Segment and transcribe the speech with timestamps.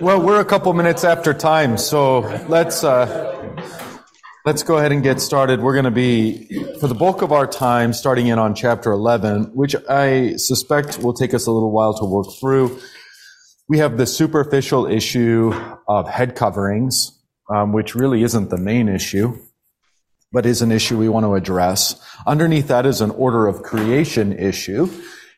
[0.00, 3.36] Well, we're a couple minutes after time, so let's uh,
[4.46, 5.60] let's go ahead and get started.
[5.60, 6.46] We're going to be,
[6.80, 11.12] for the bulk of our time, starting in on chapter 11, which I suspect will
[11.12, 12.80] take us a little while to work through.
[13.68, 15.52] We have the superficial issue
[15.86, 17.12] of head coverings,
[17.50, 19.38] um, which really isn't the main issue,
[20.32, 22.02] but is an issue we want to address.
[22.26, 24.88] Underneath that is an order of creation issue.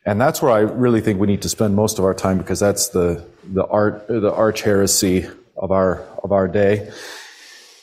[0.07, 2.61] And that's where I really think we need to spend most of our time because
[2.61, 6.91] that's the, the art, the arch heresy of our, of our day.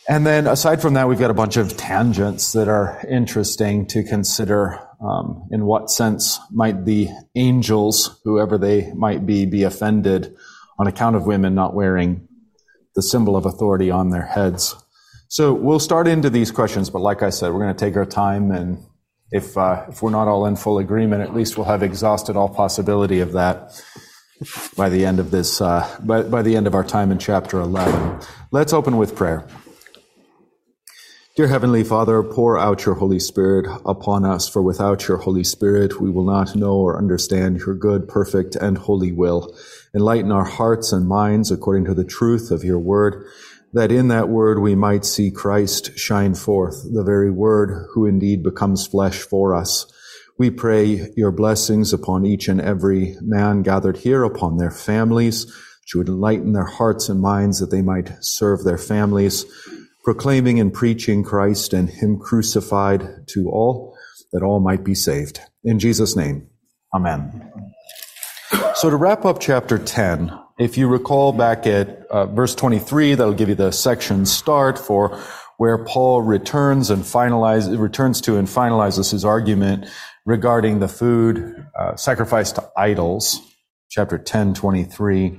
[0.08, 4.04] And then aside from that, we've got a bunch of tangents that are interesting to
[4.04, 4.80] consider.
[5.02, 10.36] Um, in what sense might the angels, whoever they might be, be offended
[10.78, 12.28] on account of women not wearing
[12.96, 14.76] the symbol of authority on their heads?
[15.30, 18.06] So we'll start into these questions, but like I said, we're going to take our
[18.06, 18.84] time and
[19.32, 22.50] if, uh, if we're not all in full agreement, at least we'll have exhausted all
[22.50, 23.80] possibility of that
[24.76, 27.60] by the end of this, uh, by, by the end of our time in chapter
[27.60, 28.20] 11.
[28.52, 29.46] Let's open with prayer.
[31.36, 36.02] Dear Heavenly Father, pour out your Holy Spirit upon us, for without your Holy Spirit,
[36.02, 39.56] we will not know or understand your good, perfect, and holy will.
[39.94, 43.26] Enlighten our hearts and minds according to the truth of your word
[43.74, 48.44] that in that word we might see Christ shine forth, the very word who indeed
[48.44, 49.86] becomes flesh for us.
[50.40, 55.94] We pray your blessings upon each and every man gathered here, upon their families, that
[55.94, 59.46] you would enlighten their hearts and minds that they might serve their families,
[60.06, 63.98] proclaiming and preaching Christ and him crucified to all,
[64.32, 65.42] that all might be saved.
[65.66, 66.48] In Jesus' name,
[66.96, 67.52] amen.
[68.76, 73.34] So to wrap up chapter 10, if you recall back at uh, verse 23, that'll
[73.34, 75.22] give you the section start for
[75.60, 79.88] where Paul returns and finalizes, returns to and finalizes his argument
[80.26, 83.42] regarding the food uh, sacrificed to idols,
[83.90, 85.38] chapter 10, 23.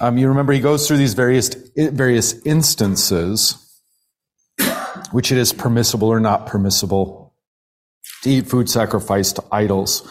[0.00, 3.58] Um, you remember he goes through these various, various instances
[5.10, 7.34] which it is permissible or not permissible
[8.22, 10.08] to eat food sacrificed to idols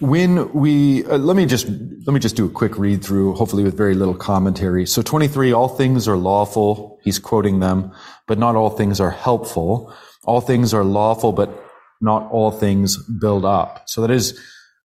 [0.00, 3.64] when we uh, let me just let me just do a quick read through hopefully
[3.64, 4.86] with very little commentary.
[4.86, 7.92] So 23 all things are lawful he's quoting them
[8.26, 9.92] but not all things are helpful.
[10.24, 11.64] All things are lawful but
[12.00, 13.88] not all things build up.
[13.88, 14.38] So that is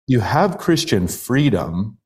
[0.07, 1.99] you have christian freedom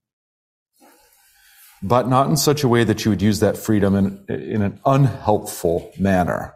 [1.83, 4.81] but not in such a way that you would use that freedom in, in an
[4.87, 6.55] unhelpful manner.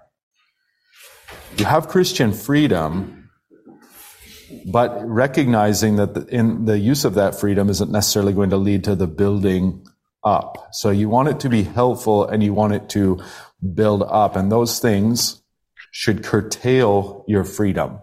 [1.59, 3.20] You have christian freedom
[4.67, 8.85] but recognizing that the, in the use of that freedom isn't necessarily going to lead
[8.85, 9.87] to the building
[10.25, 10.69] up.
[10.73, 13.23] So you want it to be helpful and you want it to
[13.75, 15.43] build up and those things
[15.93, 17.99] should curtail your freedom.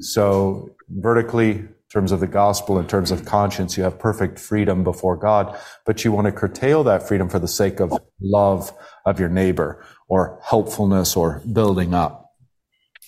[0.00, 4.84] So vertically, in terms of the gospel, in terms of conscience, you have perfect freedom
[4.84, 8.72] before God, but you want to curtail that freedom for the sake of love
[9.06, 12.27] of your neighbor or helpfulness or building up.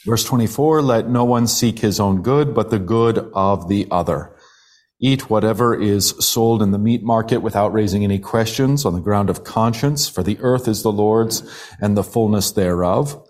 [0.07, 4.35] Verse 24, let no one seek his own good, but the good of the other.
[4.99, 9.29] Eat whatever is sold in the meat market without raising any questions on the ground
[9.29, 11.43] of conscience, for the earth is the Lord's
[11.81, 13.23] and the fullness thereof.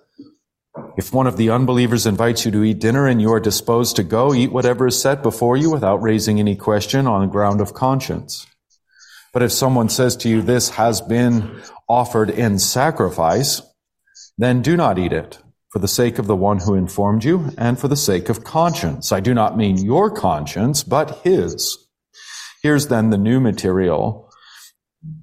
[0.96, 4.04] If one of the unbelievers invites you to eat dinner and you are disposed to
[4.04, 7.74] go, eat whatever is set before you without raising any question on the ground of
[7.74, 8.46] conscience.
[9.32, 13.60] But if someone says to you, this has been offered in sacrifice,
[14.38, 15.38] then do not eat it
[15.70, 19.12] for the sake of the one who informed you and for the sake of conscience.
[19.12, 21.78] I do not mean your conscience, but his.
[22.62, 24.30] Here's then the new material.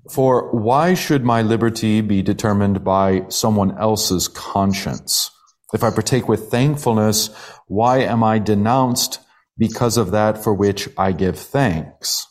[0.09, 5.29] For why should my liberty be determined by someone else's conscience?
[5.73, 7.29] If I partake with thankfulness,
[7.67, 9.19] why am I denounced
[9.57, 12.25] because of that for which I give thanks?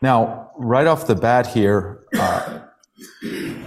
[0.00, 2.60] Now, right off the bat here, uh,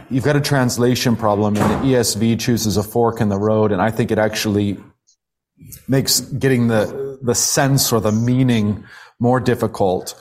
[0.09, 3.81] you've got a translation problem and the ESV chooses a fork in the road and
[3.81, 4.77] I think it actually
[5.87, 8.83] makes getting the, the sense or the meaning
[9.19, 10.15] more difficult.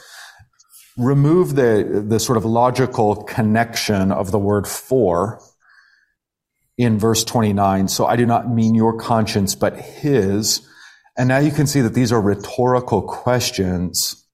[0.96, 5.40] Remove the, the sort of logical connection of the word for
[6.76, 7.88] in verse 29.
[7.88, 10.66] So I do not mean your conscience, but his.
[11.16, 14.26] And now you can see that these are rhetorical questions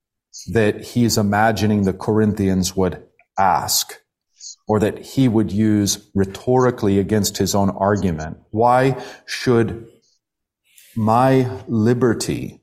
[0.53, 3.03] that he's imagining the Corinthians would
[3.39, 4.01] ask
[4.69, 8.39] or that he would use rhetorically against his own argument.
[8.51, 9.87] Why should
[10.97, 12.61] my liberty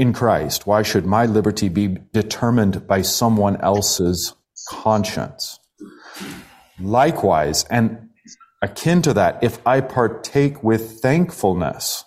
[0.00, 4.32] in Christ, why should my liberty be determined by someone else's
[4.66, 5.58] conscience?
[6.80, 8.08] Likewise, and
[8.62, 12.06] akin to that, if I partake with thankfulness,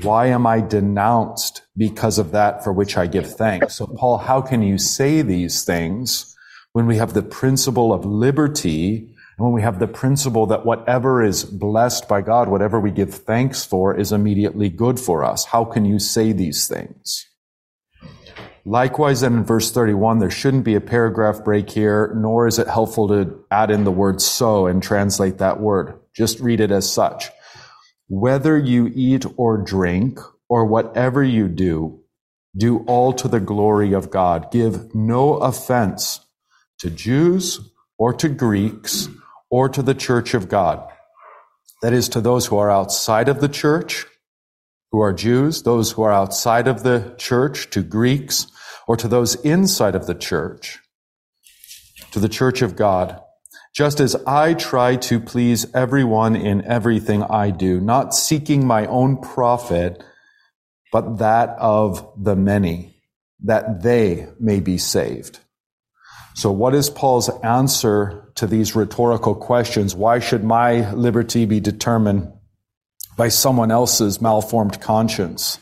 [0.00, 3.74] why am I denounced because of that for which I give thanks.
[3.74, 6.31] So Paul, how can you say these things
[6.72, 11.22] when we have the principle of liberty and when we have the principle that whatever
[11.22, 15.44] is blessed by God, whatever we give thanks for is immediately good for us?
[15.46, 17.26] How can you say these things?
[18.64, 22.68] Likewise, then in verse 31, there shouldn't be a paragraph break here, nor is it
[22.68, 25.98] helpful to add in the word so and translate that word.
[26.14, 27.30] Just read it as such.
[28.08, 32.02] Whether you eat or drink or whatever you do,
[32.56, 34.52] do all to the glory of God.
[34.52, 36.20] Give no offense
[36.82, 37.58] to Jews
[37.98, 39.08] or to Greeks
[39.50, 40.86] or to the church of God.
[41.82, 44.06] That is to those who are outside of the church,
[44.92, 48.46] who are Jews, those who are outside of the church, to Greeks,
[48.86, 50.78] or to those inside of the church,
[52.12, 53.20] to the church of God
[53.72, 59.16] just as I try to please everyone in everything I do, not seeking my own
[59.16, 60.02] profit,
[60.92, 62.94] but that of the many,
[63.44, 65.40] that they may be saved.
[66.34, 69.94] So what is Paul's answer to these rhetorical questions?
[69.94, 72.32] Why should my liberty be determined
[73.16, 75.58] by someone else's malformed conscience?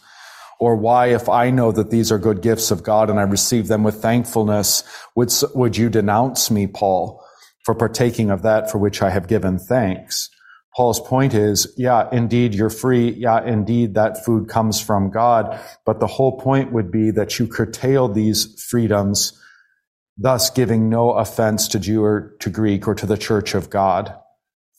[0.61, 3.67] Or why, if I know that these are good gifts of God and I receive
[3.67, 4.85] them with thankfulness,
[5.17, 7.25] would, would you denounce me, Paul?
[7.65, 10.31] for partaking of that for which I have given thanks.
[10.77, 13.11] Paul's point is, yeah, indeed, you're free.
[13.11, 15.59] Yeah, indeed, that food comes from God.
[15.85, 19.40] But the whole point would be that you curtail these freedoms,
[20.21, 24.15] thus giving no offense to Jew or to Greek or to the church of God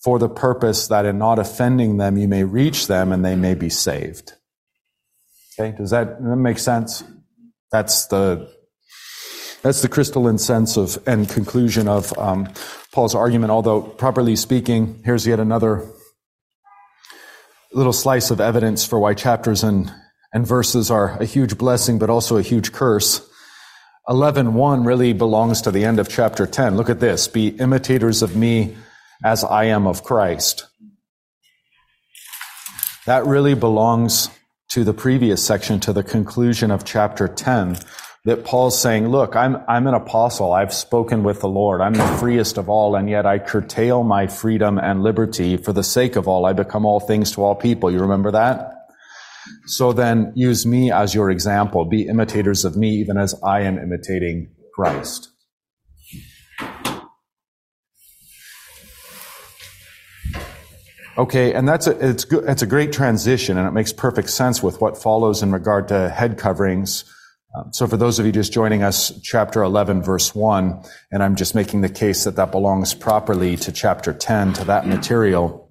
[0.03, 3.55] for the purpose that in not offending them, you may reach them and they may
[3.55, 4.33] be saved.
[5.59, 5.75] Okay.
[5.75, 7.03] Does that, that make sense?
[7.71, 8.49] That's the
[9.61, 12.51] that's the crystalline sense of and conclusion of um,
[12.91, 13.51] Paul's argument.
[13.51, 15.87] Although, properly speaking, here's yet another
[17.71, 19.93] little slice of evidence for why chapters and,
[20.33, 23.21] and verses are a huge blessing, but also a huge curse.
[24.09, 26.75] 11.1 really belongs to the end of chapter 10.
[26.75, 27.27] Look at this.
[27.27, 28.75] Be imitators of me
[29.23, 30.65] as I am of Christ.
[33.05, 34.29] That really belongs
[34.69, 37.77] to the previous section, to the conclusion of chapter 10,
[38.25, 40.53] that Paul's saying, look, I'm, I'm an apostle.
[40.53, 41.81] I've spoken with the Lord.
[41.81, 45.83] I'm the freest of all, and yet I curtail my freedom and liberty for the
[45.83, 46.45] sake of all.
[46.45, 47.91] I become all things to all people.
[47.91, 48.80] You remember that?
[49.65, 51.85] So then use me as your example.
[51.85, 55.29] Be imitators of me, even as I am imitating Christ.
[61.17, 64.63] Okay, and that's a, it's good, it's a great transition, and it makes perfect sense
[64.63, 67.03] with what follows in regard to head coverings
[67.53, 71.35] um, so for those of you just joining us, chapter 11, verse 1, and I'm
[71.35, 75.69] just making the case that that belongs properly to chapter 10, to that material,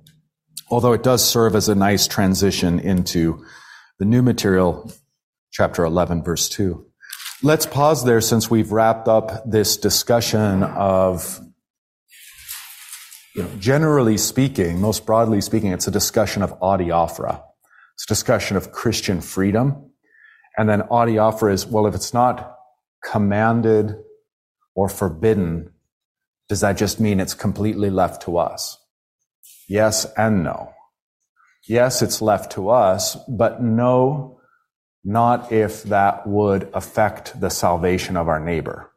[0.69, 3.43] although it does serve as a nice transition into
[4.01, 4.91] the new material,
[5.53, 6.85] chapter 11, verse 2.
[7.43, 11.39] Let's pause there since we've wrapped up this discussion of,
[13.37, 17.43] you know, generally speaking, most broadly speaking, it's a discussion of adiaphora.
[17.95, 19.91] It's a discussion of Christian freedom
[20.57, 22.57] and then adiaphora is, well, if it's not
[23.05, 23.97] commanded
[24.75, 25.73] or forbidden,
[26.49, 28.79] does that just mean it's completely left to us?
[29.69, 30.73] Yes and no.
[31.67, 34.41] Yes, it's left to us, but no,
[35.05, 38.91] not if that would affect the salvation of our neighbor.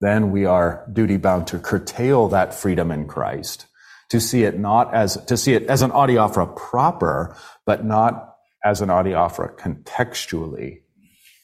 [0.00, 3.66] Then we are duty bound to curtail that freedom in Christ,
[4.10, 7.36] to see it not as, to see it as an adiaphora proper,
[7.66, 10.80] but not as an adiaphora contextually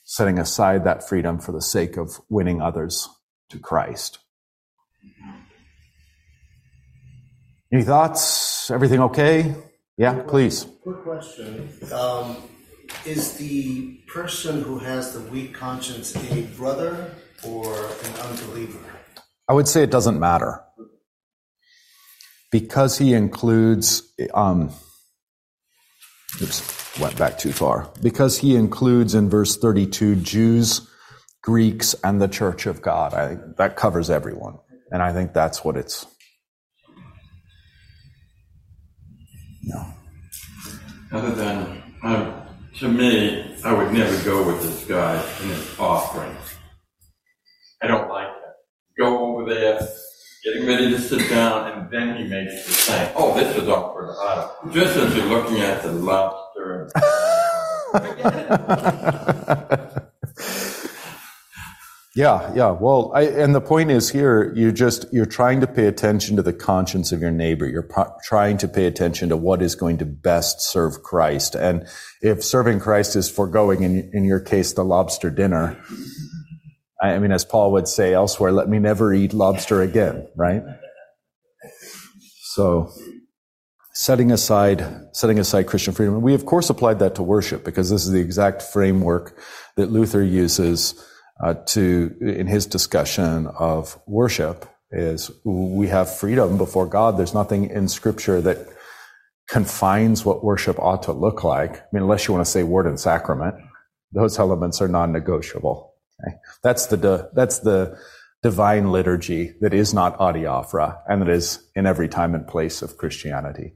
[0.06, 3.08] setting aside that freedom for the sake of winning others
[3.50, 4.20] to Christ.
[7.72, 8.70] Any thoughts?
[8.70, 9.54] Everything okay?
[9.96, 10.66] Yeah, please.
[10.82, 11.70] Quick question.
[11.92, 12.36] Um,
[13.04, 17.12] is the person who has the weak conscience a brother
[17.44, 18.78] or an unbeliever?
[19.48, 20.62] I would say it doesn't matter.
[22.52, 24.02] Because he includes,
[24.34, 24.70] um,
[26.40, 30.88] oops went back too far because he includes in verse 32 Jews,
[31.42, 33.14] Greeks, and the church of God.
[33.14, 34.58] I, that covers everyone.
[34.90, 36.06] And I think that's what it's.
[41.10, 41.18] No.
[41.18, 42.42] Other than, um,
[42.78, 46.36] to me, I would never go with this guy in his offering.
[47.82, 48.98] I don't like it.
[48.98, 49.80] Go over there,
[50.44, 54.14] getting ready to sit down, and then he makes the saying, oh, this is awkward.
[54.72, 56.42] Just as you're looking at the love
[62.16, 62.70] Yeah, yeah.
[62.70, 66.42] Well, I, and the point is here, you just, you're trying to pay attention to
[66.42, 67.68] the conscience of your neighbor.
[67.68, 67.86] You're
[68.24, 71.54] trying to pay attention to what is going to best serve Christ.
[71.54, 71.86] And
[72.22, 75.78] if serving Christ is foregoing, in, in your case, the lobster dinner,
[77.02, 80.62] I mean, as Paul would say elsewhere, let me never eat lobster again, right?
[82.54, 82.90] So,
[83.92, 86.22] setting aside, setting aside Christian freedom.
[86.22, 89.38] We, of course, applied that to worship because this is the exact framework
[89.76, 90.94] that Luther uses
[91.42, 97.18] uh, to in his discussion of worship is we have freedom before God.
[97.18, 98.68] There's nothing in Scripture that
[99.48, 101.76] confines what worship ought to look like.
[101.76, 103.54] I mean, unless you want to say word and sacrament,
[104.12, 105.92] those elements are non-negotiable.
[106.20, 106.36] Okay?
[106.62, 107.98] That's the that's the
[108.42, 112.96] divine liturgy that is not adiaphora and that is in every time and place of
[112.96, 113.74] Christianity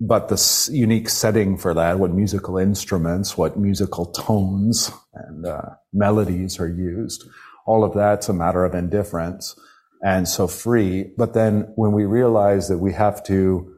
[0.00, 5.62] but the unique setting for that, what musical instruments, what musical tones and uh,
[5.92, 7.28] melodies are used,
[7.66, 9.58] all of that's a matter of indifference
[10.02, 11.10] and so free.
[11.16, 13.74] But then when we realize that we have to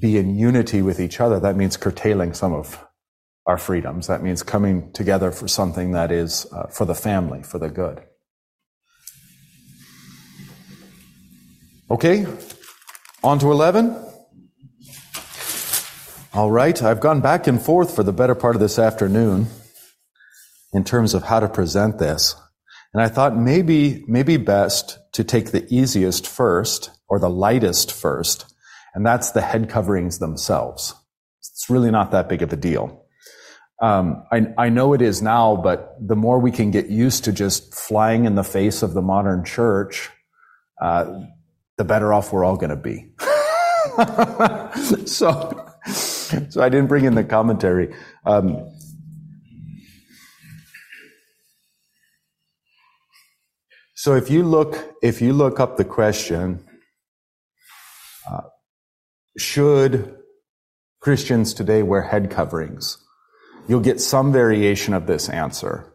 [0.00, 2.84] be in unity with each other, that means curtailing some of
[3.46, 4.08] our freedoms.
[4.08, 8.02] That means coming together for something that is uh, for the family, for the good.
[11.90, 12.26] Okay,
[13.22, 14.09] on to 11.
[16.32, 19.48] All right, I've gone back and forth for the better part of this afternoon
[20.72, 22.36] in terms of how to present this.
[22.94, 28.46] And I thought maybe, maybe best to take the easiest first or the lightest first,
[28.94, 30.94] and that's the head coverings themselves.
[31.40, 33.06] It's really not that big of a deal.
[33.82, 37.32] Um, I, I know it is now, but the more we can get used to
[37.32, 40.10] just flying in the face of the modern church,
[40.80, 41.22] uh,
[41.76, 43.10] the better off we're all going to be.
[45.06, 45.66] so,
[46.50, 47.94] so I didn't bring in the commentary.
[48.24, 48.70] Um,
[53.94, 56.64] so if you look, if you look up the question,
[58.30, 58.42] uh,
[59.36, 60.16] should
[61.00, 62.98] Christians today wear head coverings?
[63.68, 65.92] You'll get some variation of this answer.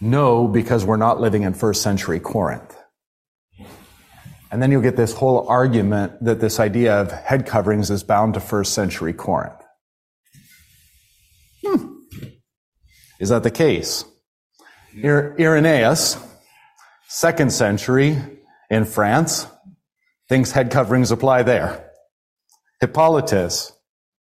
[0.00, 2.76] No, because we're not living in first century Corinth.
[4.54, 8.34] And then you'll get this whole argument that this idea of head coverings is bound
[8.34, 9.60] to first century Corinth.
[11.66, 11.96] Hmm.
[13.18, 14.04] Is that the case?
[14.96, 16.24] Irenaeus,
[17.08, 18.16] second century
[18.70, 19.48] in France,
[20.28, 21.90] thinks head coverings apply there.
[22.80, 23.72] Hippolytus,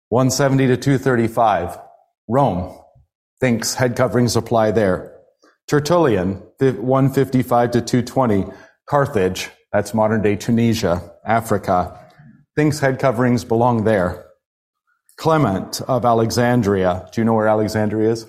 [0.09, 1.79] 170 to 235,
[2.27, 2.79] Rome,
[3.39, 5.11] thinks head coverings apply there.
[5.67, 8.45] Tertullian, 155 to 220,
[8.87, 11.99] Carthage, that's modern day Tunisia, Africa.
[12.55, 14.25] Thinks head coverings belong there.
[15.17, 17.07] Clement of Alexandria.
[17.11, 18.25] Do you know where Alexandria is?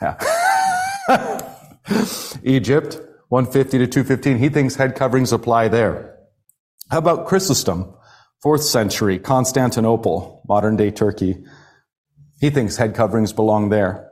[0.00, 0.18] Yeah.
[2.42, 4.38] Egypt, 150 to 215.
[4.38, 6.16] He thinks head coverings apply there.
[6.90, 7.94] How about Chrysostom,
[8.42, 11.44] fourth century, Constantinople, modern day Turkey.
[12.40, 14.10] He thinks head coverings belong there.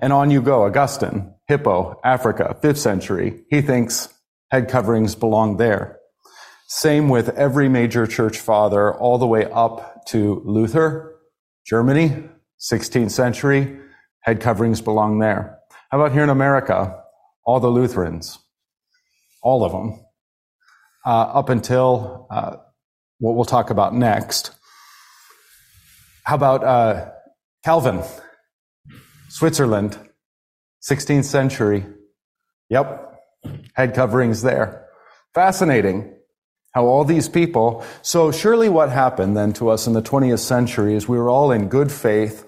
[0.00, 3.44] And on you go, Augustine, Hippo, Africa, fifth century.
[3.48, 4.11] He thinks
[4.52, 5.98] head coverings belong there.
[6.68, 11.16] Same with every major church father, all the way up to Luther,
[11.64, 12.28] Germany,
[12.60, 13.78] 16th century,
[14.20, 15.58] head coverings belong there.
[15.90, 17.02] How about here in America?
[17.46, 18.38] All the Lutherans,
[19.42, 20.04] all of them,
[21.06, 22.56] uh, up until uh,
[23.20, 24.50] what we'll talk about next.
[26.24, 27.10] How about uh,
[27.64, 28.02] Calvin,
[29.30, 29.98] Switzerland,
[30.86, 31.86] 16th century?
[32.68, 33.11] Yep,
[33.74, 34.86] head coverings there.
[35.34, 36.14] Fascinating
[36.72, 40.94] how all these people, so surely what happened then to us in the 20th century
[40.94, 42.46] is we were all in good faith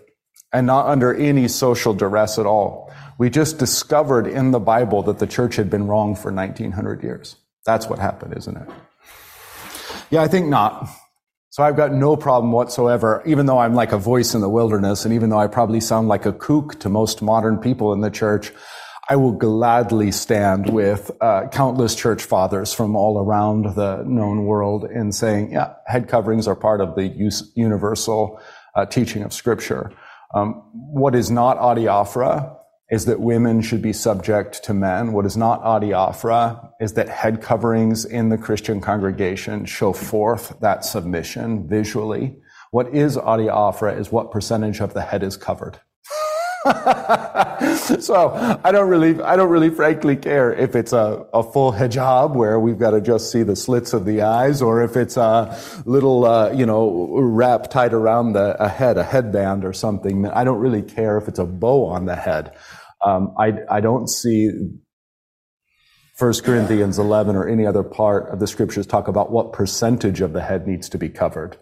[0.53, 2.93] and not under any social duress at all.
[3.19, 7.37] We just discovered in the Bible that the church had been wrong for 1900 years.
[7.67, 8.69] That's what happened, isn't it?
[10.11, 10.89] Yeah, I think not.
[11.51, 15.05] So I've got no problem whatsoever, even though I'm like a voice in the wilderness,
[15.05, 18.11] and even though I probably sound like a kook to most modern people in the
[18.11, 18.53] church,
[19.07, 24.85] I will gladly stand with uh, countless church fathers from all around the known world
[24.85, 27.09] in saying, yeah, head coverings are part of the
[27.55, 28.41] universal
[28.75, 29.93] uh, teaching of Scripture.
[30.35, 32.57] Um, what is not adiaphora
[32.91, 35.13] is that women should be subject to men.
[35.13, 40.85] What is not adiaphora is that head coverings in the Christian congregation show forth that
[40.85, 42.37] submission visually.
[42.71, 45.79] What is adiaphora is what percentage of the head is covered.
[48.01, 52.35] so I don't really, I don't really frankly care if it's a, a full hijab
[52.35, 55.59] where we've got to just see the slits of the eyes or if it's a
[55.85, 60.27] little, uh, you know, wrap tied around the, a head, a headband or something.
[60.27, 62.57] I don't really care if it's a bow on the head.
[63.05, 64.51] Um, I, I don't see
[66.19, 70.33] 1 Corinthians 11 or any other part of the scriptures talk about what percentage of
[70.33, 71.59] the head needs to be covered.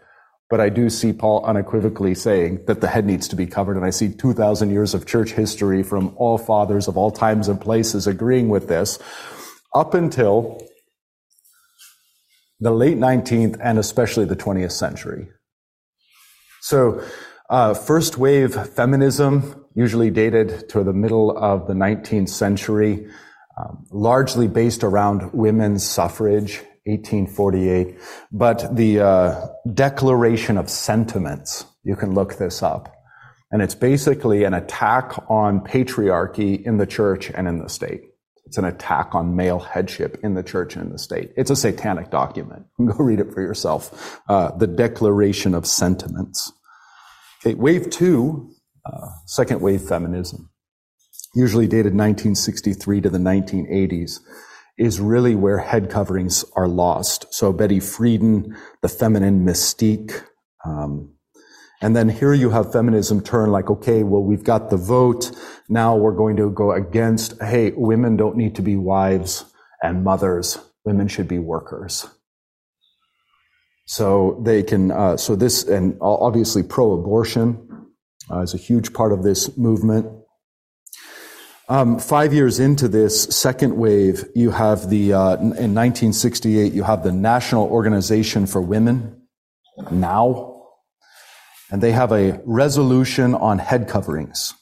[0.53, 3.79] But I do see Paul unequivocally saying that the head needs to be covered.
[3.79, 7.59] And I see 2,000 years of church history from all fathers of all times and
[7.59, 8.99] places agreeing with this
[9.75, 10.61] up until
[12.61, 15.29] the late 19th and especially the 20th century.
[16.61, 17.03] So,
[17.49, 23.07] uh, first wave feminism, usually dated to the middle of the 19th century,
[23.57, 27.99] um, largely based around women's suffrage, 1848.
[28.31, 32.95] But the uh, Declaration of Sentiments, you can look this up.
[33.51, 38.03] And it's basically an attack on patriarchy in the church and in the state.
[38.47, 41.33] It's an attack on male headship in the church and in the state.
[41.37, 42.67] It's a satanic document.
[42.79, 44.21] Go read it for yourself.
[44.29, 46.53] Uh, the Declaration of Sentiments.
[47.41, 48.51] Okay, wave two,
[48.85, 50.51] uh, second wave feminism,
[51.35, 54.21] usually dated 1963 to the 1980s,
[54.79, 57.33] is really where head coverings are lost.
[57.33, 60.23] So Betty Friedan, the feminine mystique,
[60.65, 61.13] um,
[61.83, 65.33] and then here you have feminism turn like, okay, well, we've got the vote.
[65.69, 69.45] Now we're going to go against, hey, women don't need to be wives
[69.83, 70.59] and mothers.
[70.85, 72.07] Women should be workers.
[73.87, 77.69] So they can, uh, so this, and obviously pro abortion
[78.31, 80.07] uh, is a huge part of this movement.
[81.69, 87.05] Um, five years into this second wave, you have the, uh, in 1968, you have
[87.05, 89.23] the National Organization for Women,
[89.91, 90.65] now,
[91.71, 94.55] and they have a resolution on head coverings.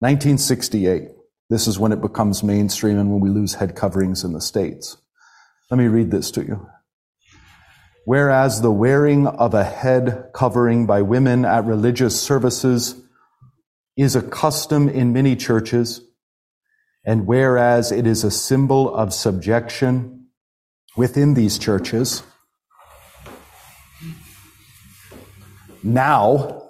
[0.00, 1.10] 1968.
[1.50, 4.96] This is when it becomes mainstream and when we lose head coverings in the States.
[5.70, 6.68] Let me read this to you.
[8.04, 13.00] Whereas the wearing of a head covering by women at religious services
[13.96, 16.00] is a custom in many churches,
[17.08, 20.26] and whereas it is a symbol of subjection
[20.94, 22.22] within these churches,
[25.82, 26.68] now,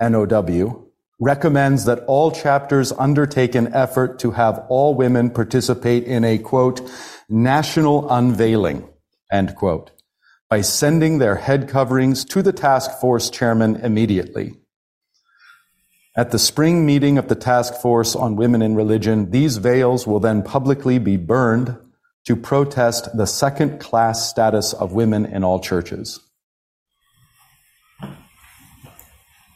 [0.00, 0.86] NOW,
[1.18, 6.88] recommends that all chapters undertake an effort to have all women participate in a quote,
[7.28, 8.88] national unveiling,
[9.32, 9.90] end quote,
[10.48, 14.59] by sending their head coverings to the task force chairman immediately.
[16.16, 20.20] At the spring meeting of the task force on women in religion, these veils will
[20.20, 21.76] then publicly be burned
[22.26, 26.20] to protest the second class status of women in all churches.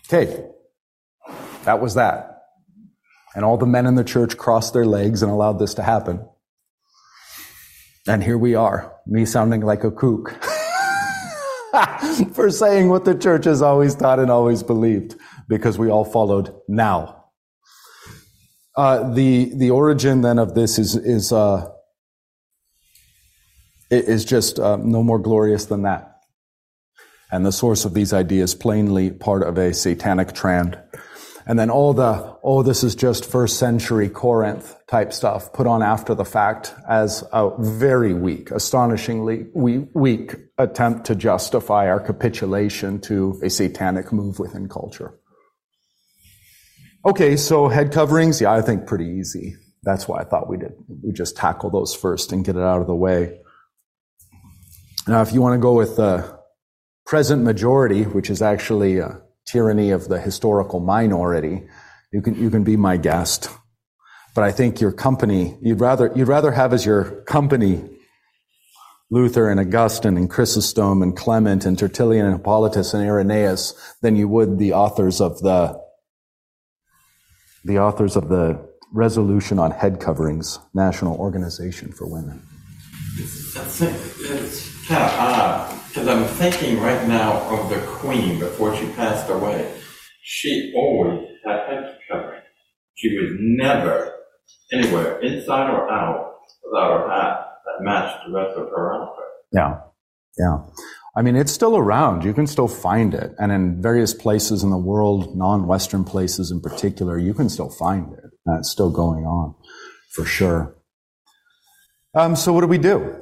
[0.06, 0.44] Okay,
[1.64, 2.42] that was that.
[3.34, 6.24] And all the men in the church crossed their legs and allowed this to happen.
[8.06, 10.30] And here we are, me sounding like a kook
[12.34, 15.16] for saying what the church has always taught and always believed,
[15.48, 17.24] because we all followed now.
[18.76, 21.70] Uh, the the origin then of this is is uh,
[23.90, 26.14] is just uh, no more glorious than that
[27.34, 30.78] and the source of these ideas plainly part of a satanic trend.
[31.46, 35.82] And then all the, oh, this is just first century Corinth type stuff put on
[35.82, 43.40] after the fact as a very weak, astonishingly weak attempt to justify our capitulation to
[43.42, 45.18] a satanic move within culture.
[47.06, 49.56] Okay, so head coverings, yeah, I think pretty easy.
[49.82, 50.72] That's why I thought we did.
[51.02, 53.40] We just tackle those first and get it out of the way.
[55.06, 56.38] Now, if you want to go with the
[57.04, 61.66] present majority, which is actually a tyranny of the historical minority,
[62.10, 63.50] you can, you can be my guest.
[64.34, 67.84] But I think your company, you'd rather, you'd rather have as your company
[69.10, 74.26] Luther and Augustine and Chrysostom and Clement and Tertullian and Hippolytus and Irenaeus than you
[74.26, 75.83] would the authors of the,
[77.64, 78.60] the authors of the
[78.92, 82.46] resolution on head coverings, National Organization for Women.
[83.16, 89.30] It's kind of odd because I'm thinking right now of the Queen before she passed
[89.30, 89.72] away.
[90.22, 92.40] She always had head covering.
[92.94, 94.12] She was never
[94.72, 99.24] anywhere, inside or out, without her hat that matched the rest of her outfit.
[99.52, 99.80] Yeah,
[100.38, 100.58] yeah.
[101.16, 102.24] I mean, it's still around.
[102.24, 103.32] You can still find it.
[103.38, 108.12] And in various places in the world, non-Western places in particular, you can still find
[108.12, 108.30] it.
[108.46, 109.54] That's still going on
[110.10, 110.76] for sure.
[112.14, 113.16] Um, so what do we do?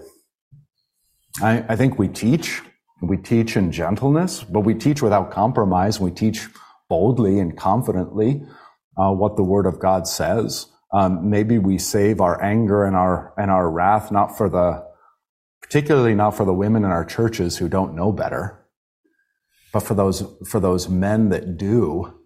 [1.43, 2.63] I, I think we teach.
[3.03, 5.99] We teach in gentleness, but we teach without compromise.
[5.99, 6.47] We teach
[6.89, 8.43] boldly and confidently
[8.97, 10.67] uh, what the Word of God says.
[10.93, 14.85] Um, maybe we save our anger and our and our wrath not for the,
[15.63, 18.65] particularly not for the women in our churches who don't know better,
[19.73, 22.19] but for those for those men that do.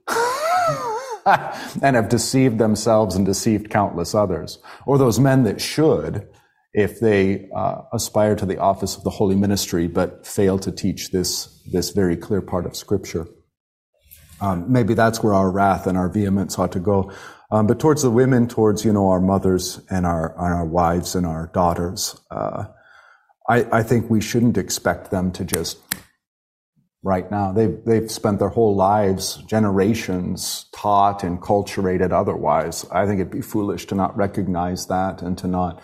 [1.82, 4.58] and have deceived themselves and deceived countless others.
[4.86, 6.28] Or those men that should,
[6.72, 11.10] if they uh, aspire to the office of the holy ministry but fail to teach
[11.10, 13.26] this, this very clear part of Scripture.
[14.40, 17.10] Um, maybe that's where our wrath and our vehemence ought to go.
[17.50, 21.14] Um, but towards the women, towards you know our mothers and our and our wives
[21.14, 22.64] and our daughters, uh,
[23.48, 25.78] I, I think we shouldn't expect them to just
[27.02, 27.52] right now.
[27.52, 32.84] They've, they've spent their whole lives, generations, taught and culturated otherwise.
[32.90, 35.80] I think it'd be foolish to not recognize that and to not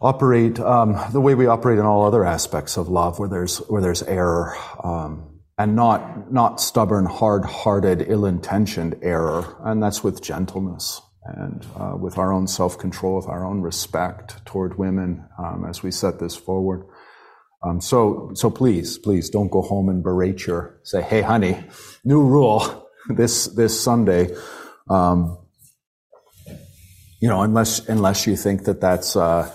[0.00, 3.82] operate um, the way we operate in all other aspects of love, where there's where
[3.82, 4.54] there's error,
[4.84, 11.00] um, and not not stubborn, hard-hearted, ill-intentioned error, and that's with gentleness
[11.36, 15.90] and uh, with our own self-control, with our own respect toward women um, as we
[15.90, 16.84] set this forward.
[17.62, 21.64] Um, so, so please, please don't go home and berate your, say, hey, honey,
[22.04, 24.34] new rule this, this Sunday.
[24.88, 25.38] Um,
[27.20, 29.52] you know, unless, unless you think that that's, uh,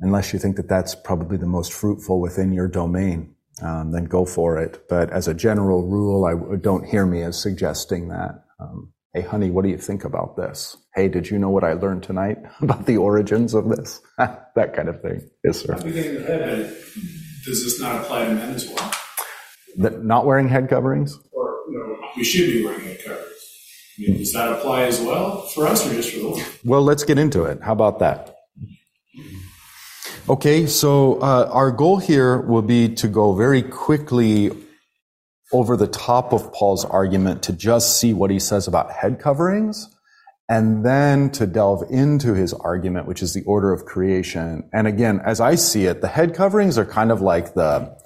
[0.00, 4.24] unless you think that that's probably the most fruitful within your domain, um, then go
[4.24, 4.88] for it.
[4.88, 8.44] But as a general rule, I don't hear me as suggesting that.
[8.58, 10.76] Um, hey, honey, what do you think about this?
[10.94, 14.00] Hey, did you know what I learned tonight about the origins of this?
[14.18, 15.28] that kind of thing.
[15.44, 15.74] Yes, sir.
[15.82, 16.76] Beginning to head,
[17.44, 18.92] does this not apply to men as well?
[19.78, 21.18] That not wearing head coverings?
[21.32, 23.24] Or, you know, we should be wearing head coverings.
[23.98, 26.48] I mean, does that apply as well for us or just for the?
[26.64, 27.60] Well, let's get into it.
[27.62, 28.36] How about that?
[30.28, 34.50] Okay, so uh, our goal here will be to go very quickly
[35.52, 39.88] over the top of Paul's argument to just see what he says about head coverings
[40.48, 44.68] and then to delve into his argument, which is the order of creation.
[44.72, 47.96] And again, as I see it, the head coverings are kind of like the,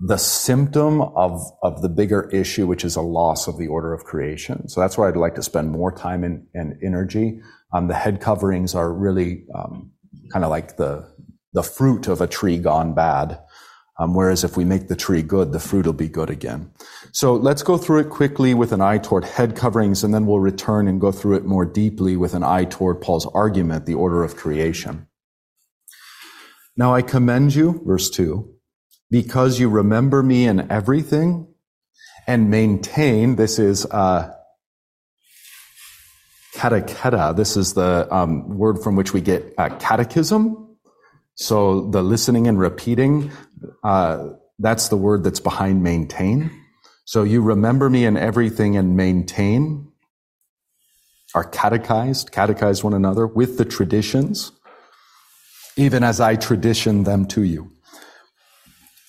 [0.00, 4.04] the symptom of, of the bigger issue, which is a loss of the order of
[4.04, 4.68] creation.
[4.68, 7.40] So that's where I'd like to spend more time and, and energy.
[7.72, 9.90] Um, the head coverings are really um,
[10.32, 11.06] kind of like the,
[11.52, 13.38] the fruit of a tree gone bad.
[13.98, 16.70] Um, whereas if we make the tree good, the fruit will be good again.
[17.12, 20.40] So let's go through it quickly with an eye toward head coverings, and then we'll
[20.40, 24.22] return and go through it more deeply with an eye toward Paul's argument, the order
[24.22, 25.06] of creation.
[26.76, 28.46] Now I commend you, verse 2,
[29.10, 31.46] because you remember me in everything
[32.26, 34.34] and maintain, this is uh,
[36.54, 40.66] catecheta, this is the um, word from which we get uh, catechism,
[41.34, 43.30] so the listening and repeating,
[43.82, 46.50] uh, that's the word that's behind maintain.
[47.04, 49.92] So you remember me in everything and maintain,
[51.34, 54.52] are catechized, catechize one another with the traditions,
[55.76, 57.70] even as I tradition them to you.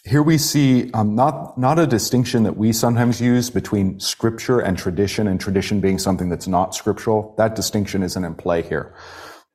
[0.03, 4.77] Here we see um, not, not a distinction that we sometimes use between scripture and
[4.77, 7.33] tradition, and tradition being something that's not scriptural.
[7.37, 8.95] That distinction isn't in play here.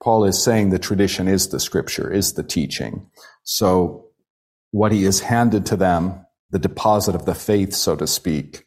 [0.03, 3.09] Paul is saying the tradition is the scripture, is the teaching.
[3.45, 4.02] So
[4.73, 8.65] what he has handed to them, the deposit of the faith, so to speak,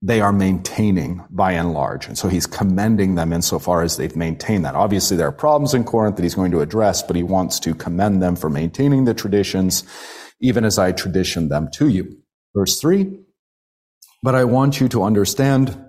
[0.00, 2.06] they are maintaining by and large.
[2.06, 4.74] And so he's commending them insofar as they've maintained that.
[4.74, 7.74] Obviously, there are problems in Corinth that he's going to address, but he wants to
[7.74, 9.84] commend them for maintaining the traditions,
[10.40, 12.16] even as I tradition them to you.
[12.54, 13.20] Verse three.
[14.22, 15.84] But I want you to understand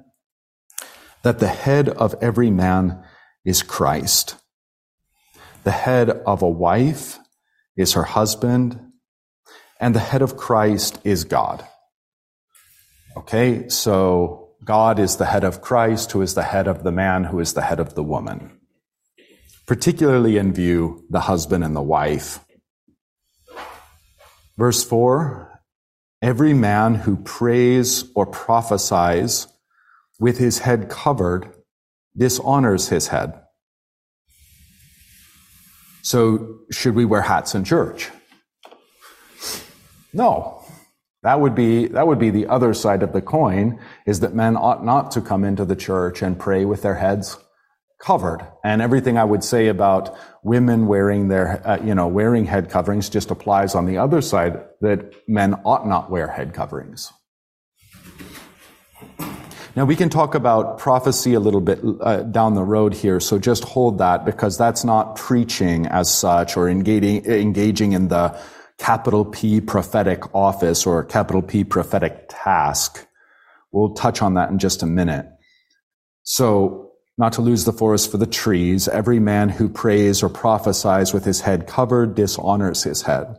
[1.23, 3.03] that the head of every man
[3.45, 4.35] is Christ.
[5.63, 7.19] The head of a wife
[7.75, 8.79] is her husband,
[9.79, 11.65] and the head of Christ is God.
[13.17, 17.23] Okay, so God is the head of Christ, who is the head of the man,
[17.25, 18.59] who is the head of the woman.
[19.65, 22.39] Particularly in view, the husband and the wife.
[24.57, 25.61] Verse 4
[26.21, 29.47] Every man who prays or prophesies
[30.19, 31.53] with his head covered
[32.15, 33.41] dishonors his head.
[36.01, 38.09] So, should we wear hats in church?
[40.13, 40.63] No.
[41.21, 44.55] That would be, that would be the other side of the coin, is that men
[44.55, 47.37] ought not to come into the church and pray with their heads
[47.99, 48.47] covered.
[48.63, 53.09] And everything I would say about women wearing their, uh, you know, wearing head coverings
[53.09, 57.11] just applies on the other side that men ought not wear head coverings.
[59.75, 63.37] Now we can talk about prophecy a little bit uh, down the road here, so
[63.37, 68.37] just hold that because that's not preaching as such or engaging, engaging in the
[68.79, 73.05] capital P prophetic office or capital P prophetic task.
[73.71, 75.27] We'll touch on that in just a minute.
[76.23, 81.13] So, not to lose the forest for the trees, every man who prays or prophesies
[81.13, 83.35] with his head covered dishonors his head.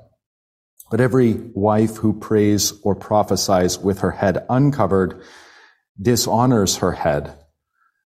[0.90, 5.22] But every wife who prays or prophesies with her head uncovered
[6.00, 7.32] dishonors her head,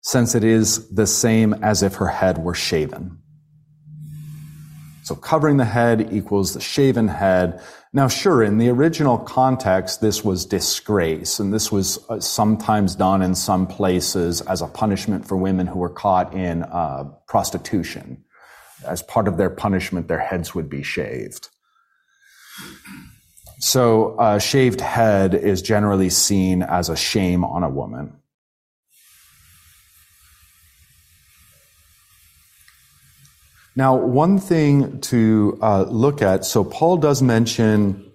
[0.01, 3.21] since it is the same as if her head were shaven.
[5.05, 7.61] So covering the head equals the shaven head.
[7.93, 13.21] Now, sure, in the original context, this was disgrace, and this was uh, sometimes done
[13.21, 18.25] in some places as a punishment for women who were caught in uh, prostitution.
[18.87, 21.49] As part of their punishment, their heads would be shaved.
[23.63, 28.17] So, a shaved head is generally seen as a shame on a woman.
[33.77, 38.11] Now, one thing to uh, look at so, Paul does mention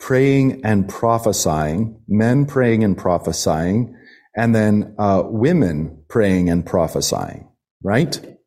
[0.00, 3.96] praying and prophesying, men praying and prophesying,
[4.36, 7.48] and then uh, women praying and prophesying,
[7.84, 8.37] right?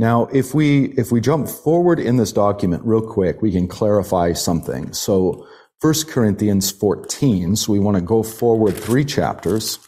[0.00, 4.32] Now, if we if we jump forward in this document real quick, we can clarify
[4.32, 4.94] something.
[4.94, 5.46] So,
[5.82, 9.78] 1 Corinthians 14, so we want to go forward three chapters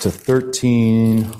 [0.00, 1.34] to 13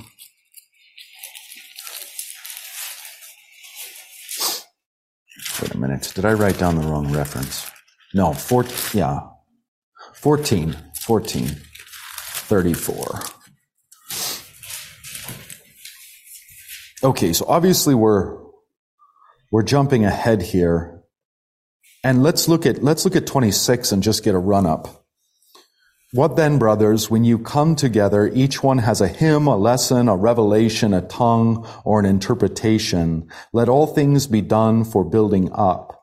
[5.63, 6.13] Wait a minute.
[6.15, 7.67] Did I write down the wrong reference?
[8.13, 9.21] No, four, yeah.
[10.17, 13.21] 14, 14, 34.
[17.05, 18.39] Okay, so obviously we're,
[19.53, 21.03] we're jumping ahead here.
[22.03, 25.05] And let's look at, let's look at 26 and just get a run up.
[26.13, 30.17] What then, brothers, when you come together, each one has a hymn, a lesson, a
[30.17, 33.29] revelation, a tongue, or an interpretation.
[33.53, 36.01] Let all things be done for building up.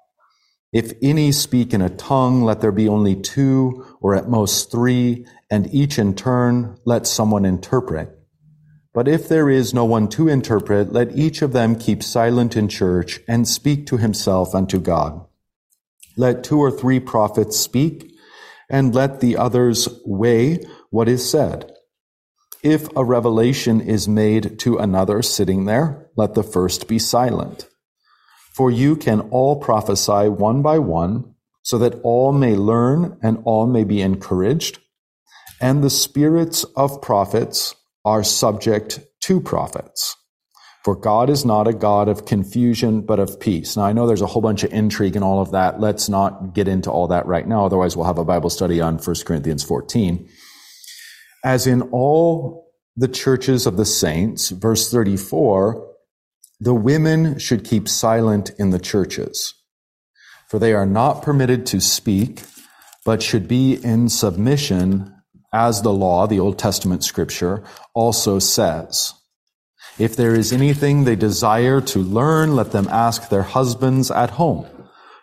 [0.72, 5.26] If any speak in a tongue, let there be only two, or at most three,
[5.50, 8.21] and each in turn let someone interpret.
[8.94, 12.68] But if there is no one to interpret, let each of them keep silent in
[12.68, 15.26] church and speak to himself and to God.
[16.18, 18.12] Let two or three prophets speak,
[18.70, 21.72] and let the others weigh what is said.
[22.64, 27.68] If a revelation is made to another sitting there, let the first be silent.
[28.54, 33.68] For you can all prophesy one by one, so that all may learn and all
[33.68, 34.80] may be encouraged.
[35.62, 40.16] And the spirits of prophets are subject to prophets.
[40.84, 43.78] For God is not a God of confusion, but of peace.
[43.78, 45.80] Now, I know there's a whole bunch of intrigue and all of that.
[45.80, 47.66] Let's not get into all that right now.
[47.66, 50.28] Otherwise, we'll have a Bible study on 1 Corinthians 14.
[51.46, 55.88] As in all the churches of the saints, verse 34,
[56.60, 59.54] the women should keep silent in the churches,
[60.48, 62.42] for they are not permitted to speak,
[63.06, 65.16] but should be in submission
[65.54, 69.14] as the law, the Old Testament scripture, also says.
[70.00, 74.66] If there is anything they desire to learn, let them ask their husbands at home,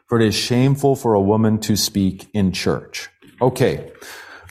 [0.06, 3.08] for it is shameful for a woman to speak in church.
[3.40, 3.90] Okay.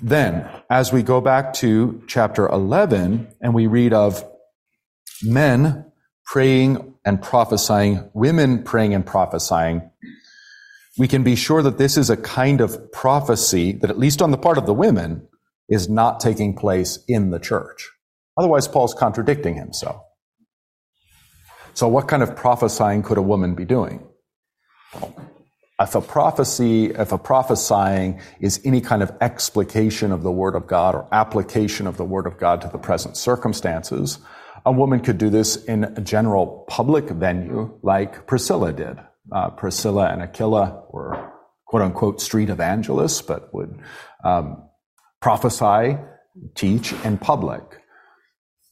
[0.01, 4.23] Then, as we go back to chapter 11 and we read of
[5.23, 5.91] men
[6.25, 9.89] praying and prophesying, women praying and prophesying,
[10.97, 14.31] we can be sure that this is a kind of prophecy that, at least on
[14.31, 15.27] the part of the women,
[15.69, 17.89] is not taking place in the church.
[18.37, 20.01] Otherwise, Paul's contradicting himself.
[21.73, 24.07] So, what kind of prophesying could a woman be doing?
[25.79, 30.65] If a prophecy, if a prophesying is any kind of explication of the Word of
[30.65, 34.17] God or application of the Word of God to the present circumstances,
[34.65, 38.97] a woman could do this in a general public venue like Priscilla did.
[39.31, 41.31] Uh, Priscilla and Aquila were
[41.67, 43.79] quote unquote street evangelists, but would
[44.23, 44.66] um,
[45.21, 45.97] prophesy,
[46.55, 47.63] teach in public.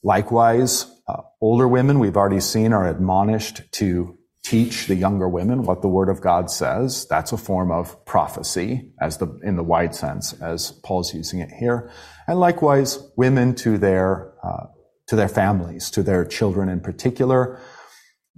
[0.03, 5.81] Likewise, uh, older women, we've already seen, are admonished to teach the younger women what
[5.81, 7.07] the Word of God says.
[7.09, 11.49] That's a form of prophecy, as the in the wide sense, as Paul's using it
[11.49, 11.91] here.
[12.27, 14.67] And likewise, women to their uh,
[15.07, 17.59] to their families, to their children in particular,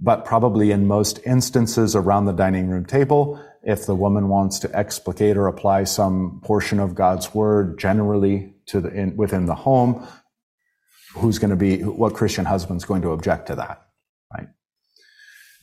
[0.00, 4.76] but probably in most instances around the dining room table, if the woman wants to
[4.76, 10.08] explicate or apply some portion of God's word generally to the in, within the home,
[11.14, 13.82] who's going to be, what Christian husband's going to object to that,
[14.32, 14.48] right?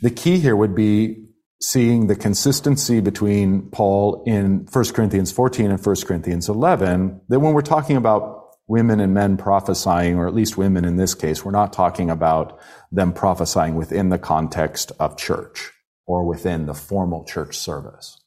[0.02, 1.26] The key here would be
[1.60, 7.54] seeing the consistency between Paul in 1 Corinthians 14 and 1 Corinthians 11, that when
[7.54, 11.52] we're talking about women and men prophesying, or at least women in this case, we're
[11.52, 12.60] not talking about
[12.92, 15.72] them prophesying within the context of church
[16.06, 18.22] or within the formal church service.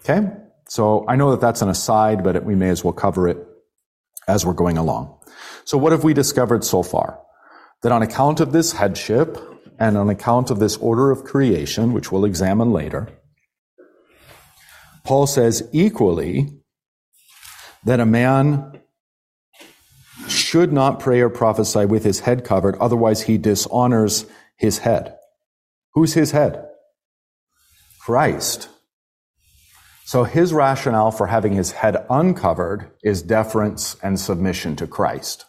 [0.00, 0.28] Okay?
[0.68, 3.38] So I know that that's an aside, but we may as well cover it
[4.26, 5.18] as we're going along.
[5.64, 7.20] So what have we discovered so far?
[7.82, 9.38] That on account of this headship
[9.78, 13.08] and on account of this order of creation, which we'll examine later,
[15.04, 16.50] Paul says equally
[17.84, 18.80] that a man
[20.26, 25.15] should not pray or prophesy with his head covered, otherwise he dishonors his head.
[25.96, 26.62] Who's his head?
[27.98, 28.68] Christ.
[30.04, 35.46] So his rationale for having his head uncovered is deference and submission to Christ.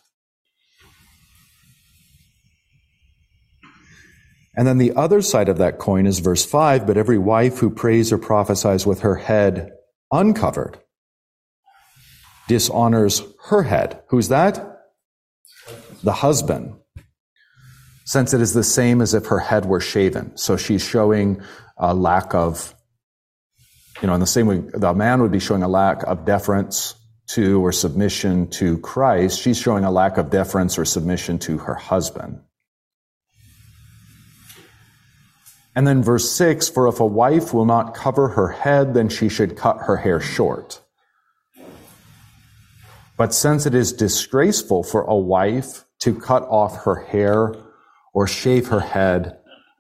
[4.56, 7.70] And then the other side of that coin is verse 5 But every wife who
[7.70, 9.74] prays or prophesies with her head
[10.14, 10.80] uncovered
[12.48, 14.02] dishonors her head.
[14.08, 14.86] Who's that?
[16.04, 16.76] The husband.
[18.08, 20.38] Since it is the same as if her head were shaven.
[20.38, 21.42] So she's showing
[21.76, 22.74] a lack of,
[24.02, 26.96] you know, in the same way the man would be showing a lack of deference
[27.32, 31.74] to or submission to Christ, she's showing a lack of deference or submission to her
[31.74, 32.40] husband.
[35.76, 39.28] And then verse 6 For if a wife will not cover her head, then she
[39.28, 40.80] should cut her hair short.
[43.18, 47.54] But since it is disgraceful for a wife to cut off her hair
[48.18, 49.38] or shave her head,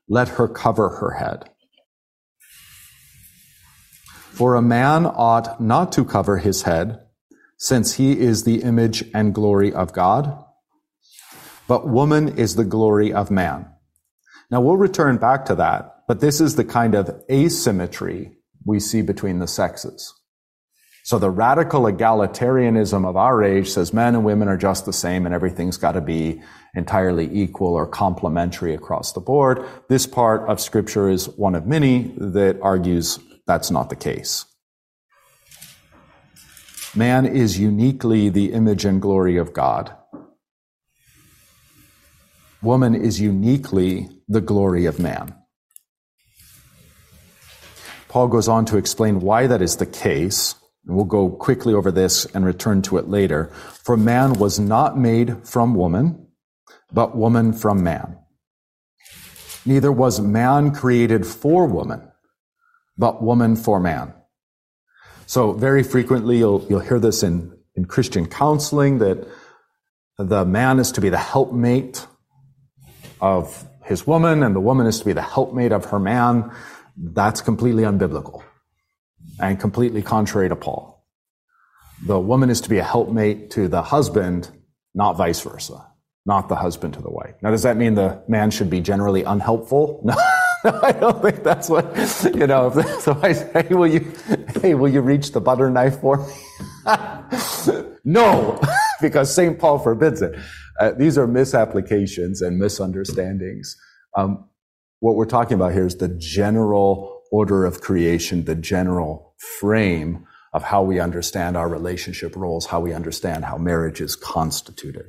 [0.07, 1.49] let her cover her head.
[4.31, 6.99] For a man ought not to cover his head,
[7.57, 10.37] since he is the image and glory of God,
[11.67, 13.65] but woman is the glory of man.
[14.51, 19.01] Now we'll return back to that, but this is the kind of asymmetry we see
[19.01, 20.13] between the sexes.
[21.07, 25.25] So the radical egalitarianism of our age says men and women are just the same
[25.25, 26.41] and everything's got to be
[26.75, 29.65] entirely equal or complementary across the board.
[29.87, 34.43] This part of scripture is one of many that argues that's not the case.
[36.93, 39.95] Man is uniquely the image and glory of God.
[42.61, 45.33] Woman is uniquely the glory of man.
[48.09, 50.55] Paul goes on to explain why that is the case.
[50.87, 53.51] And we'll go quickly over this and return to it later.
[53.83, 56.27] For man was not made from woman,
[56.91, 58.17] but woman from man.
[59.65, 62.09] Neither was man created for woman,
[62.97, 64.13] but woman for man.
[65.25, 69.27] So very frequently you'll, you'll hear this in, in Christian counseling that
[70.17, 72.07] the man is to be the helpmate
[73.19, 76.49] of his woman and the woman is to be the helpmate of her man,
[76.95, 78.41] that's completely unbiblical
[79.39, 81.05] and completely contrary to Paul.
[82.05, 84.49] The woman is to be a helpmate to the husband,
[84.93, 85.85] not vice versa,
[86.25, 87.35] not the husband to the wife.
[87.41, 90.03] Now, does that mean the man should be generally unhelpful?
[90.63, 90.81] No.
[90.81, 91.85] I don't think that's what,
[92.33, 94.11] you know, so I say, hey, will you,
[94.59, 96.33] hey, will you reach the butter knife for me?
[98.03, 98.59] no,
[99.01, 99.57] because St.
[99.59, 100.37] Paul forbids it.
[100.79, 103.77] Uh, these are misapplications and misunderstandings.
[104.15, 104.49] Um,
[104.99, 110.63] what we're talking about here is the general order of creation, the general frame of
[110.63, 115.05] how we understand our relationship roles, how we understand how marriage is constituted.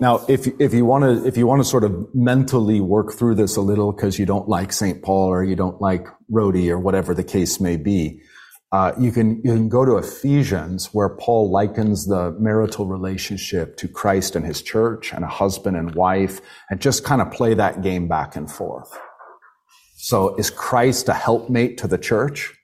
[0.00, 3.34] Now, if, if you want to, if you want to sort of mentally work through
[3.34, 5.02] this a little because you don't like St.
[5.02, 8.22] Paul or you don't like Rhodey or whatever the case may be,
[8.72, 13.88] uh, you can you can go to Ephesians where Paul likens the marital relationship to
[13.88, 17.82] Christ and His church and a husband and wife, and just kind of play that
[17.82, 18.90] game back and forth.
[20.02, 22.54] So, is Christ a helpmate to the church?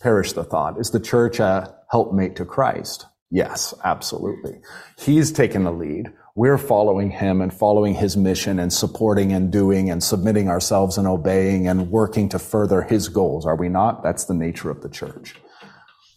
[0.00, 0.78] Perish the thought.
[0.78, 3.06] Is the church a helpmate to Christ?
[3.30, 4.60] Yes, absolutely.
[4.98, 9.90] He's taken the lead we're following him and following his mission and supporting and doing
[9.90, 14.04] and submitting ourselves and obeying and working to further his goals, are we not?
[14.04, 15.34] That's the nature of the church.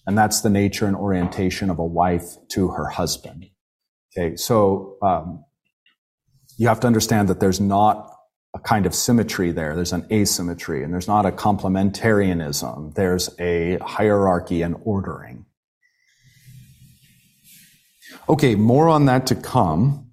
[0.06, 3.48] And that's the nature and orientation of a wife to her husband.
[4.16, 5.44] Okay, so um,
[6.58, 8.16] you have to understand that there's not
[8.54, 9.76] a kind of symmetry there.
[9.76, 12.96] There's an asymmetry, and there's not a complementarianism.
[12.96, 15.46] There's a hierarchy and ordering.
[18.28, 20.08] Okay, more on that to come.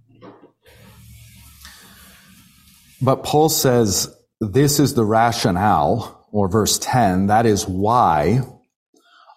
[3.00, 8.40] But Paul says this is the rationale, or verse 10, that is why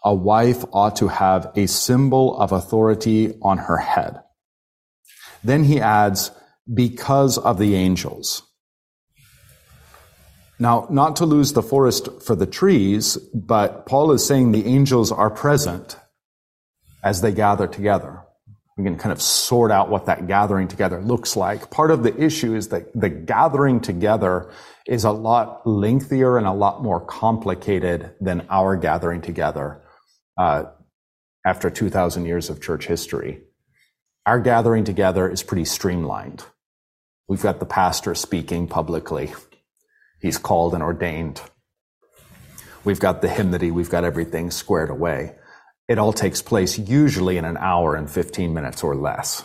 [0.04, 4.22] a wife ought to have a symbol of authority on her head.
[5.44, 6.32] Then he adds,
[6.72, 8.44] because of the angels.
[10.62, 15.12] Now, not to lose the forest for the trees, but Paul is saying the angels
[15.12, 15.98] are present
[17.04, 18.22] as they gather together
[18.82, 21.70] we can kind of sort out what that gathering together looks like.
[21.70, 24.50] Part of the issue is that the gathering together
[24.88, 29.82] is a lot lengthier and a lot more complicated than our gathering together
[30.38, 30.64] uh,
[31.46, 33.42] after 2,000 years of church history.
[34.26, 36.44] Our gathering together is pretty streamlined.
[37.28, 39.34] We've got the pastor speaking publicly.
[40.22, 41.42] He's called and ordained.
[42.84, 45.36] we've got the hymnody, we've got everything squared away.
[45.88, 49.44] It all takes place usually in an hour and 15 minutes or less.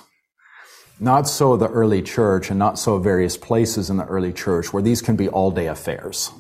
[1.01, 4.83] Not so the early church and not so various places in the early church where
[4.83, 6.31] these can be all day affairs.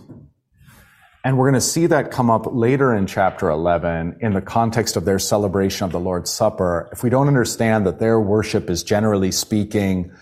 [1.24, 4.96] And we're going to see that come up later in chapter 11 in the context
[4.96, 6.88] of their celebration of the Lord's Supper.
[6.92, 10.12] If we don't understand that their worship is generally speaking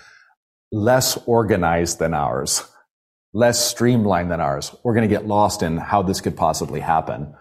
[0.72, 2.64] less organized than ours,
[3.34, 7.34] less streamlined than ours, we're going to get lost in how this could possibly happen.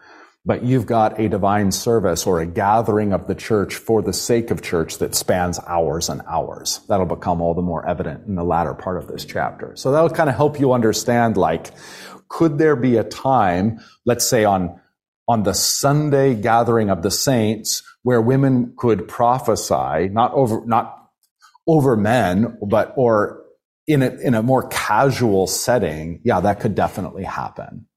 [0.45, 4.51] But you've got a divine service or a gathering of the church for the sake
[4.51, 6.81] of church that spans hours and hours.
[6.89, 9.73] That'll become all the more evident in the latter part of this chapter.
[9.77, 11.71] So that'll kind of help you understand, like,
[12.27, 14.81] could there be a time, let's say on,
[15.29, 21.09] on the Sunday gathering of the saints, where women could prophesy, not over, not
[21.67, 23.42] over men, but, or
[23.88, 26.21] in a, in a more casual setting?
[26.23, 27.88] Yeah, that could definitely happen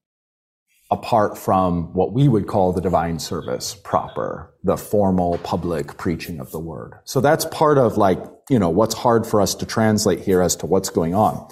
[0.89, 6.51] apart from what we would call the divine service proper, the formal public preaching of
[6.51, 6.93] the word.
[7.03, 8.19] So that's part of like,
[8.49, 11.47] you know, what's hard for us to translate here as to what's going on.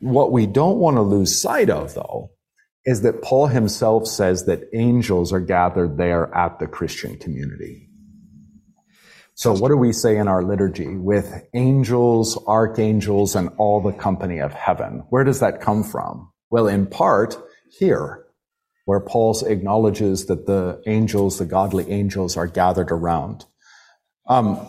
[0.00, 2.30] What we don't want to lose sight of though,
[2.86, 7.83] is that Paul himself says that angels are gathered there at the Christian community.
[9.36, 14.38] So what do we say in our liturgy with angels, archangels, and all the company
[14.38, 15.02] of heaven?
[15.10, 16.30] Where does that come from?
[16.50, 17.36] Well, in part,
[17.78, 18.24] here
[18.84, 23.46] where Paul acknowledges that the angels, the godly angels, are gathered around.
[24.28, 24.60] Um,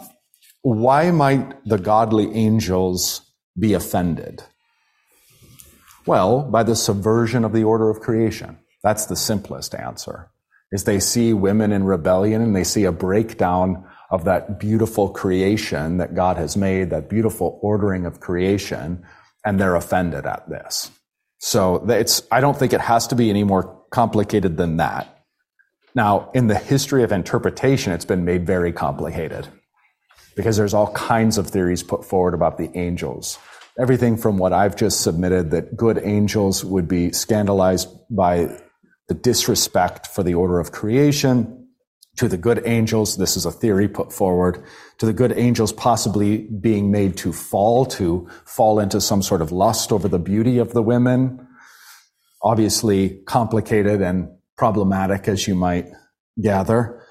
[0.61, 3.22] why might the godly angels
[3.59, 4.41] be offended?
[6.05, 8.57] Well, by the subversion of the order of creation.
[8.84, 10.30] That's the simplest answer.
[10.72, 15.97] Is they see women in rebellion and they see a breakdown of that beautiful creation
[15.97, 19.03] that God has made, that beautiful ordering of creation,
[19.45, 20.91] and they're offended at this.
[21.39, 25.23] So it's, I don't think it has to be any more complicated than that.
[25.93, 29.47] Now, in the history of interpretation, it's been made very complicated
[30.35, 33.39] because there's all kinds of theories put forward about the angels.
[33.79, 38.59] Everything from what I've just submitted that good angels would be scandalized by
[39.07, 41.64] the disrespect for the order of creation
[42.18, 43.18] to the good angels.
[43.18, 44.63] This is a theory put forward
[44.97, 49.51] to the good angels possibly being made to fall, to fall into some sort of
[49.51, 51.45] lust over the beauty of the women
[52.45, 55.88] obviously complicated and problematic, as you might
[56.39, 57.01] gather.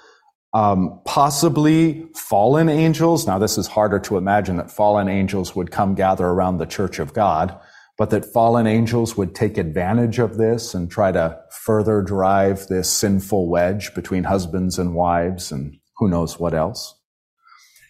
[0.54, 3.26] Um, possibly fallen angels.
[3.26, 7.00] Now, this is harder to imagine that fallen angels would come gather around the church
[7.00, 7.58] of God,
[7.96, 12.90] but that fallen angels would take advantage of this and try to further drive this
[12.90, 16.98] sinful wedge between husbands and wives and who knows what else.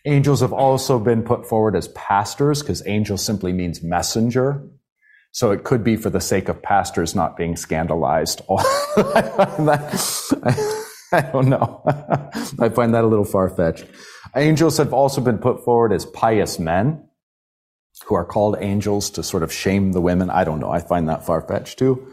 [0.06, 4.62] Angels have also been put forward as pastors because angel simply means messenger.
[5.32, 8.42] So it could be for the sake of pastors not being scandalized.
[11.14, 11.82] I don't know.
[12.60, 13.86] I find that a little far fetched.
[14.36, 17.08] Angels have also been put forward as pious men
[18.06, 20.30] who are called angels to sort of shame the women.
[20.30, 20.70] I don't know.
[20.70, 22.08] I find that far fetched too.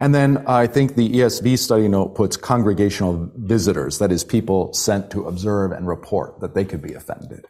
[0.00, 5.10] And then I think the ESV study note puts congregational visitors, that is, people sent
[5.12, 7.46] to observe and report that they could be offended.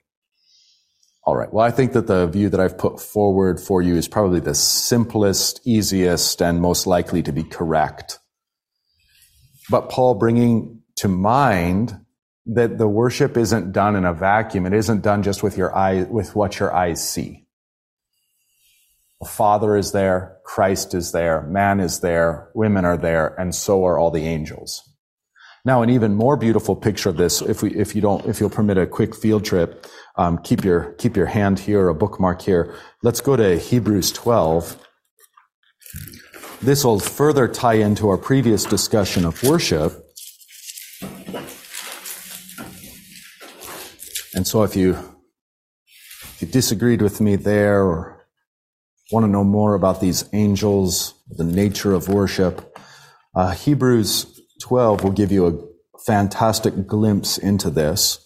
[1.25, 1.53] All right.
[1.53, 4.55] Well, I think that the view that I've put forward for you is probably the
[4.55, 8.19] simplest, easiest, and most likely to be correct.
[9.71, 11.99] But Paul bringing to mind
[12.47, 14.67] that the worship isn't done in a vacuum.
[14.67, 17.42] It isn't done just with your eye, with what your eyes see.
[19.23, 23.87] The Father is there, Christ is there, man is there, women are there, and so
[23.87, 24.83] are all the angels.
[25.65, 28.51] Now, an even more beautiful picture of this, if we, if you don't, if you'll
[28.51, 32.75] permit a quick field trip, um, keep your keep your hand here, a bookmark here.
[33.05, 34.77] Let's go to Hebrews 12.
[36.61, 39.93] This will further tie into our previous discussion of worship.
[44.35, 48.12] And so, if you if you disagreed with me there, or
[49.13, 52.77] want to know more about these angels, the nature of worship,
[53.35, 58.19] uh, Hebrews 12 will give you a fantastic glimpse into this.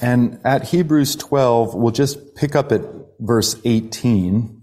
[0.00, 2.82] And at Hebrews 12, we'll just pick up at
[3.18, 4.62] verse 18.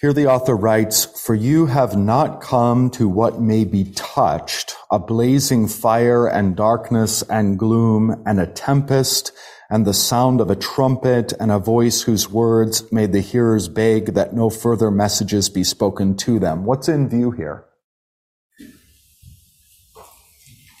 [0.00, 4.98] Here the author writes, For you have not come to what may be touched, a
[4.98, 9.30] blazing fire and darkness and gloom and a tempest
[9.70, 14.14] and the sound of a trumpet and a voice whose words made the hearers beg
[14.14, 16.64] that no further messages be spoken to them.
[16.64, 17.64] What's in view here?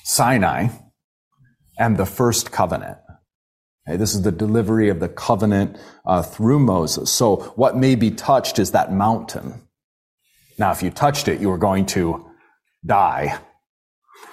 [0.02, 0.70] Sinai
[1.78, 2.98] and the first covenant.
[3.86, 7.08] Okay, this is the delivery of the covenant uh, through Moses.
[7.08, 9.62] So what may be touched is that mountain.
[10.60, 12.30] Now, if you touched it, you were going to
[12.84, 13.38] die.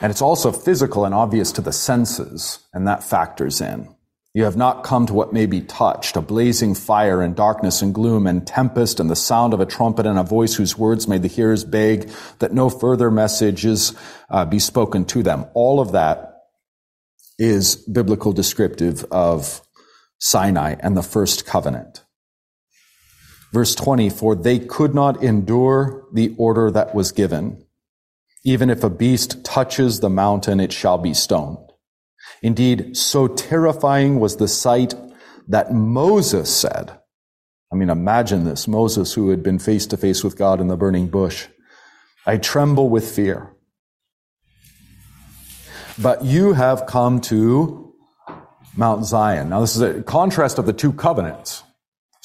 [0.01, 3.95] And it's also physical and obvious to the senses, and that factors in.
[4.33, 7.95] You have not come to what may be touched, a blazing fire and darkness and
[7.95, 11.21] gloom and tempest and the sound of a trumpet and a voice whose words made
[11.21, 13.95] the hearers beg that no further messages
[14.29, 15.45] uh, be spoken to them.
[15.53, 16.43] All of that
[17.39, 19.61] is biblical descriptive of
[20.19, 22.03] Sinai and the first covenant.
[23.53, 27.63] Verse 20, for they could not endure the order that was given.
[28.43, 31.57] Even if a beast touches the mountain, it shall be stoned.
[32.41, 34.93] Indeed, so terrifying was the sight
[35.47, 36.99] that Moses said,
[37.71, 38.67] I mean, imagine this.
[38.67, 41.47] Moses, who had been face to face with God in the burning bush.
[42.25, 43.53] I tremble with fear.
[45.99, 47.93] But you have come to
[48.75, 49.49] Mount Zion.
[49.49, 51.63] Now, this is a contrast of the two covenants.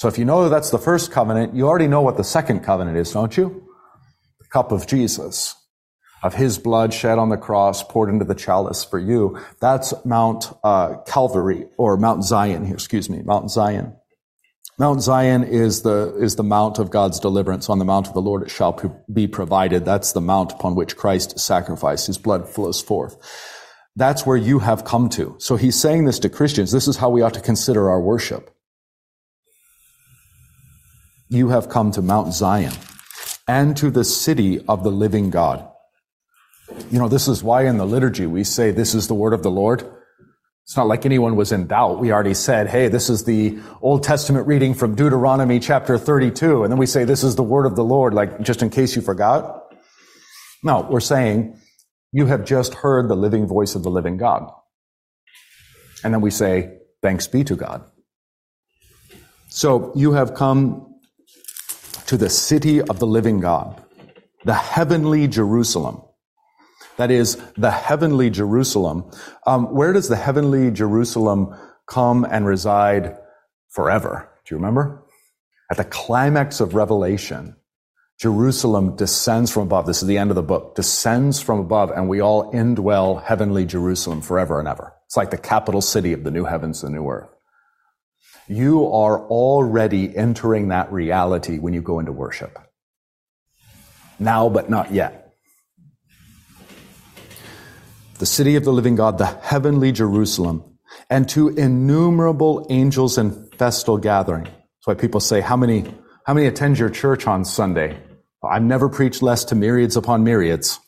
[0.03, 2.97] So if you know that's the first covenant, you already know what the second covenant
[2.97, 3.69] is, don't you?
[4.41, 5.55] The cup of Jesus
[6.25, 9.39] of his blood shed on the cross, poured into the chalice for you.
[9.61, 13.97] That's Mount uh, Calvary or Mount Zion here, excuse me, Mount Zion.
[14.77, 17.69] Mount Zion is the, is the mount of God's deliverance.
[17.69, 18.77] On the mount of the Lord it shall
[19.13, 19.85] be provided.
[19.85, 22.09] That's the mount upon which Christ sacrificed.
[22.09, 23.17] His blood flows forth.
[23.95, 25.37] That's where you have come to.
[25.39, 26.73] So he's saying this to Christians.
[26.73, 28.52] This is how we ought to consider our worship.
[31.33, 32.75] You have come to Mount Zion
[33.49, 35.67] and to the city of the living God.
[36.91, 39.43] You know, this is why in the liturgy we say this is the word of
[39.43, 39.83] the Lord.
[40.65, 42.01] It's not like anyone was in doubt.
[42.01, 46.65] We already said, hey, this is the Old Testament reading from Deuteronomy chapter 32.
[46.65, 48.95] And then we say, this is the word of the Lord, like just in case
[48.95, 49.73] you forgot.
[50.63, 51.59] No, we're saying,
[52.13, 54.53] you have just heard the living voice of the living God.
[56.05, 57.85] And then we say, thanks be to God.
[59.49, 60.92] So you have come
[62.13, 63.83] to the city of the living God,
[64.45, 66.03] the heavenly Jerusalem
[66.97, 69.11] that is the heavenly Jerusalem.
[69.47, 71.57] Um, where does the heavenly Jerusalem
[71.87, 73.17] come and reside
[73.71, 74.31] forever?
[74.45, 75.03] Do you remember?
[75.71, 77.57] At the climax of Revelation,
[78.21, 79.87] Jerusalem descends from above.
[79.87, 80.75] This is the end of the book.
[80.75, 84.95] Descends from above, and we all indwell heavenly Jerusalem forever and ever.
[85.07, 87.32] It's like the capital city of the new heavens and new earth.
[88.49, 92.59] You are already entering that reality when you go into worship.
[94.19, 95.23] Now, but not yet
[98.23, 100.63] the city of the living God, the heavenly Jerusalem,
[101.11, 104.45] and to innumerable angels in festal gathering.
[104.45, 105.93] That's why people say, how many,
[106.25, 107.99] how many attend your church on Sunday?
[108.41, 110.79] I've never preached less to myriads upon myriads.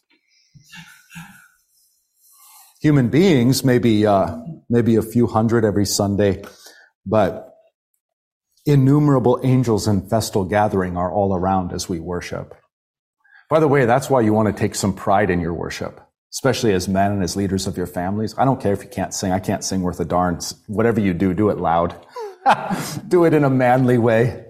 [2.83, 4.37] Human beings, maybe, uh,
[4.71, 6.45] maybe a few hundred every Sunday,
[7.07, 7.55] but
[8.67, 12.55] innumerable angels in festal gathering are all around as we worship.
[13.51, 16.01] By the way, that's why you want to take some pride in your worship
[16.35, 18.35] especially as men and as leaders of your families.
[18.37, 19.31] I don't care if you can't sing.
[19.31, 20.41] I can't sing worth a darn.
[20.67, 21.97] Whatever you do, do it loud.
[23.09, 24.45] do it in a manly way.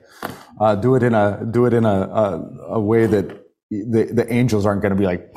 [0.58, 3.28] Uh, do it in a do it in a a, a way that
[3.70, 5.30] the the angels aren't going to be like.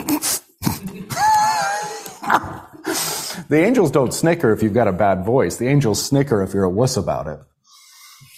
[3.50, 5.58] The angels don't snicker if you've got a bad voice.
[5.58, 7.40] The angels snicker if you're a wuss about it.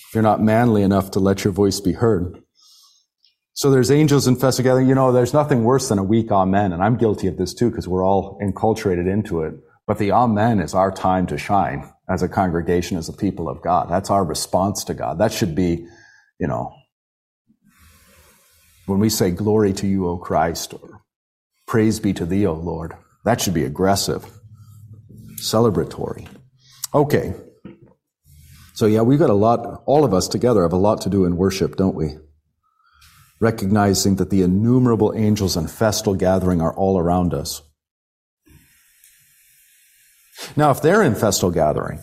[0.09, 2.41] If you're not manly enough to let your voice be heard.
[3.53, 4.81] So there's angels infest together.
[4.81, 6.71] You know, there's nothing worse than a weak amen.
[6.71, 9.55] And I'm guilty of this too, because we're all enculturated into it.
[9.85, 13.61] But the amen is our time to shine as a congregation, as a people of
[13.61, 13.89] God.
[13.89, 15.19] That's our response to God.
[15.19, 15.85] That should be,
[16.39, 16.73] you know,
[18.85, 21.01] when we say glory to you, O Christ, or
[21.67, 22.93] praise be to thee, O Lord,
[23.25, 24.38] that should be aggressive,
[25.39, 26.27] celebratory.
[26.93, 27.33] Okay.
[28.73, 31.25] So yeah, we've got a lot, all of us together have a lot to do
[31.25, 32.17] in worship, don't we?
[33.39, 37.61] recognizing that the innumerable angels in festal gathering are all around us.
[40.55, 41.99] Now, if they're in festal gathering,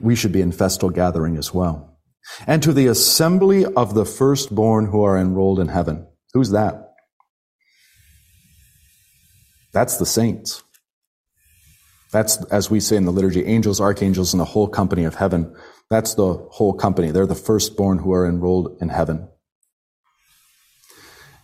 [0.00, 1.98] we should be in festal gathering as well.
[2.46, 6.06] And to the assembly of the firstborn who are enrolled in heaven.
[6.32, 6.85] Who's that?
[9.76, 10.64] That's the saints.
[12.10, 15.54] That's, as we say in the liturgy, angels, archangels, and the whole company of heaven.
[15.90, 17.10] That's the whole company.
[17.10, 19.28] They're the firstborn who are enrolled in heaven.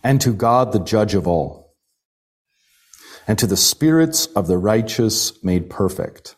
[0.03, 1.75] And to God, the judge of all,
[3.27, 6.35] and to the spirits of the righteous made perfect,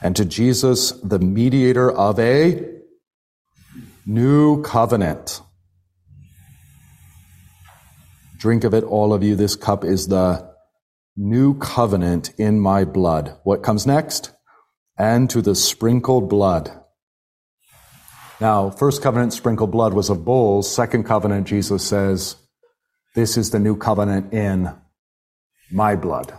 [0.00, 2.66] and to Jesus, the mediator of a
[4.06, 5.42] new covenant.
[8.42, 9.36] Drink of it, all of you.
[9.36, 10.52] This cup is the
[11.16, 13.38] new covenant in my blood.
[13.44, 14.32] What comes next?
[14.98, 16.68] And to the sprinkled blood.
[18.40, 20.68] Now, first covenant sprinkled blood was of bulls.
[20.68, 22.34] Second covenant, Jesus says,
[23.14, 24.74] this is the new covenant in
[25.70, 26.34] my blood.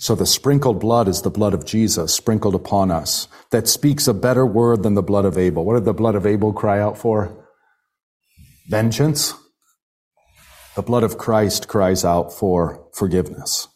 [0.00, 4.12] So the sprinkled blood is the blood of Jesus sprinkled upon us that speaks a
[4.12, 5.64] better word than the blood of Abel.
[5.64, 7.48] What did the blood of Abel cry out for?
[8.68, 9.32] Vengeance.
[10.80, 13.68] The blood of Christ cries out for forgiveness,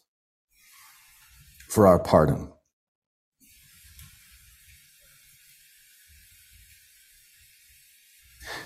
[1.68, 2.50] for our pardon.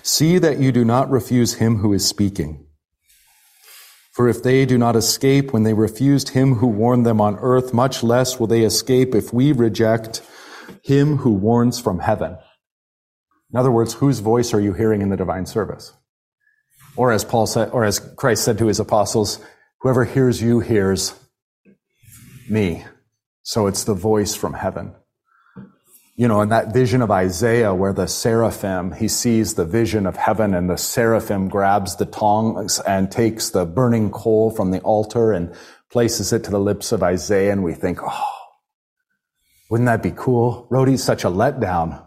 [0.03, 2.65] See that you do not refuse him who is speaking.
[4.13, 7.73] For if they do not escape when they refused him who warned them on earth,
[7.73, 10.21] much less will they escape if we reject
[10.81, 12.37] him who warns from heaven.
[13.51, 15.91] In other words, whose voice are you hearing in the divine service?
[16.99, 19.39] Or as Paul said, or as Christ said to his apostles,
[19.79, 21.17] whoever hears you hears
[22.49, 22.83] me.
[23.41, 24.93] So it's the voice from heaven.
[26.17, 30.17] You know, in that vision of Isaiah where the seraphim, he sees the vision of
[30.17, 35.31] heaven and the seraphim grabs the tongs and takes the burning coal from the altar
[35.31, 35.55] and
[35.89, 38.27] places it to the lips of Isaiah and we think, oh,
[39.71, 40.67] wouldn't that be cool?
[40.69, 42.05] Rhodey's such a letdown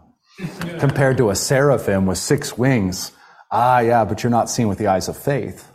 [0.77, 3.11] compared to a seraphim with six wings.
[3.55, 5.71] Ah, yeah, but you're not seeing with the eyes of faith.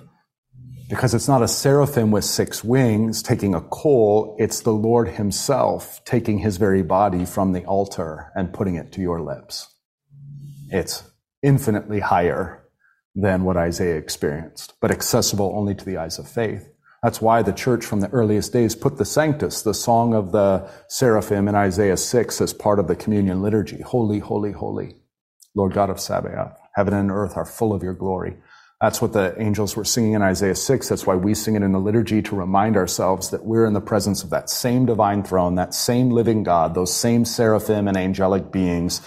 [0.91, 6.05] Because it's not a seraphim with six wings taking a coal, it's the Lord himself
[6.05, 9.73] taking his very body from the altar and putting it to your lips.
[10.71, 11.05] It's
[11.41, 12.65] infinitely higher
[13.15, 16.69] than what Isaiah experienced, but accessible only to the eyes of faith.
[17.05, 20.69] That's why the church from the earliest days put the Sanctus, the song of the
[20.89, 23.83] seraphim in Isaiah 6 as part of the communion liturgy.
[23.83, 24.97] Holy, holy, holy,
[25.55, 26.59] Lord God of Sabaoth.
[26.79, 28.37] Heaven and earth are full of your glory.
[28.81, 30.89] That's what the angels were singing in Isaiah 6.
[30.89, 33.81] That's why we sing it in the liturgy to remind ourselves that we're in the
[33.81, 38.53] presence of that same divine throne, that same living God, those same seraphim and angelic
[38.53, 39.01] beings.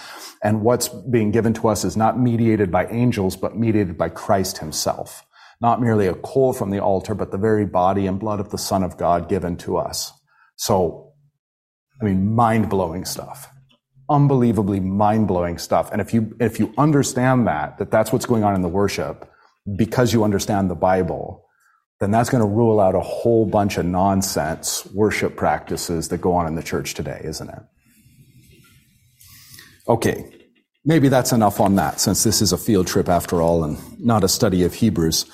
[0.43, 4.57] And what's being given to us is not mediated by angels, but mediated by Christ
[4.57, 5.25] himself.
[5.61, 8.57] Not merely a coal from the altar, but the very body and blood of the
[8.57, 10.11] Son of God given to us.
[10.57, 11.13] So,
[12.01, 13.47] I mean, mind blowing stuff
[14.11, 15.91] unbelievably mind-blowing stuff.
[15.91, 19.27] And if you, if you understand that, that that's what's going on in the worship,
[19.75, 21.47] because you understand the Bible,
[21.99, 26.33] then that's going to rule out a whole bunch of nonsense worship practices that go
[26.33, 27.63] on in the church today, isn't it?
[29.87, 30.25] Okay.
[30.83, 34.23] Maybe that's enough on that, since this is a field trip after all and not
[34.23, 35.25] a study of Hebrews.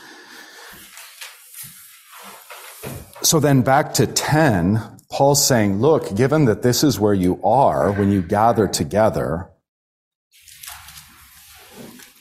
[3.22, 7.92] So then back to 10, Paul's saying, look, given that this is where you are
[7.92, 9.50] when you gather together,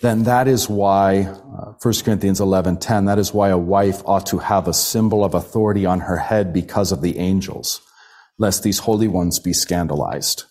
[0.03, 4.39] then that is why, uh, 1 Corinthians 11:10, that is why a wife ought to
[4.39, 7.81] have a symbol of authority on her head because of the angels,
[8.39, 10.45] lest these holy ones be scandalized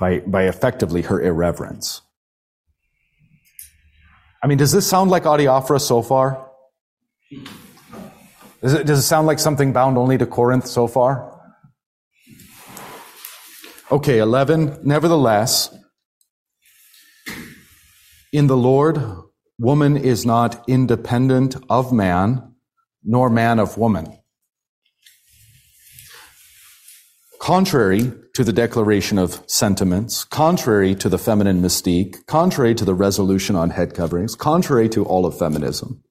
[0.00, 2.00] by, by effectively her irreverence.
[4.42, 6.50] I mean, does this sound like Adiaphora so far?
[8.66, 11.40] Does it, does it sound like something bound only to Corinth so far?
[13.92, 14.80] Okay, 11.
[14.82, 15.72] Nevertheless,
[18.32, 19.00] in the Lord,
[19.56, 22.56] woman is not independent of man,
[23.04, 24.18] nor man of woman.
[27.38, 33.54] Contrary to the declaration of sentiments, contrary to the feminine mystique, contrary to the resolution
[33.54, 36.02] on head coverings, contrary to all of feminism,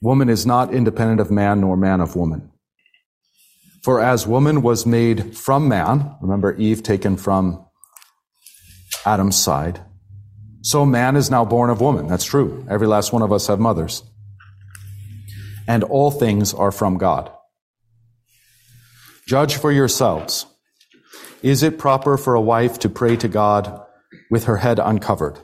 [0.00, 2.50] Woman is not independent of man nor man of woman.
[3.82, 7.64] For as woman was made from man, remember Eve taken from
[9.04, 9.80] Adam's side,
[10.62, 12.06] so man is now born of woman.
[12.08, 12.66] That's true.
[12.68, 14.02] Every last one of us have mothers.
[15.66, 17.30] And all things are from God.
[19.26, 20.46] Judge for yourselves.
[21.42, 23.80] Is it proper for a wife to pray to God
[24.30, 25.38] with her head uncovered?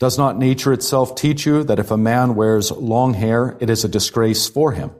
[0.00, 3.84] Does not nature itself teach you that if a man wears long hair, it is
[3.84, 4.92] a disgrace for him?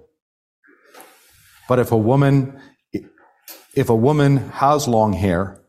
[1.71, 2.61] But if a woman,
[3.75, 5.63] if a woman has long hair,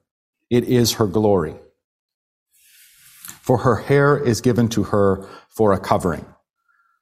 [0.49, 1.55] it is her glory.
[3.41, 6.25] For her hair is given to her for a covering.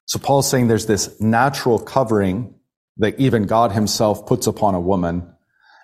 [0.06, 2.54] So Paul's saying there's this natural covering
[2.98, 5.34] that even God himself puts upon a woman.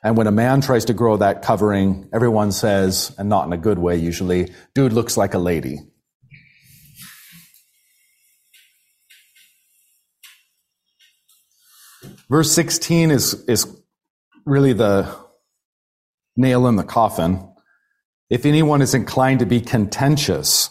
[0.05, 3.59] And when a man tries to grow that covering, everyone says, and not in a
[3.59, 5.80] good way usually, dude looks like a lady.
[12.29, 13.66] Verse 16 is, is
[14.45, 15.14] really the
[16.37, 17.49] nail in the coffin.
[18.29, 20.70] If anyone is inclined to be contentious,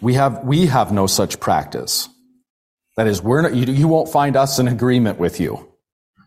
[0.00, 2.08] we have, we have no such practice.
[2.96, 5.66] That is, we're not, you, you won't find us in agreement with you.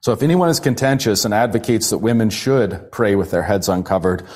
[0.01, 4.27] So if anyone is contentious and advocates that women should pray with their heads uncovered,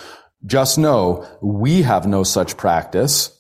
[0.46, 3.38] just know we have no such practice,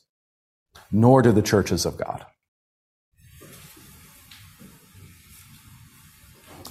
[0.91, 2.26] nor do the churches of God.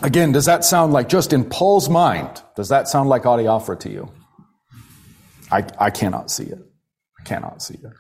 [0.02, 3.90] Again, does that sound like, just in Paul's mind, does that sound like adiaphora to
[3.90, 4.10] you?
[5.50, 6.58] I, I cannot see it.
[7.18, 7.92] I cannot see it.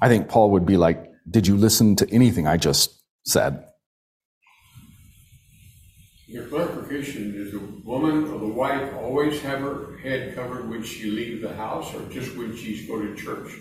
[0.00, 3.64] I think Paul would be like, Did you listen to anything I just said?
[6.26, 11.10] Your clarification, does the woman or the wife always have her head covered when she
[11.10, 13.52] leaves the house or just when she's going to church?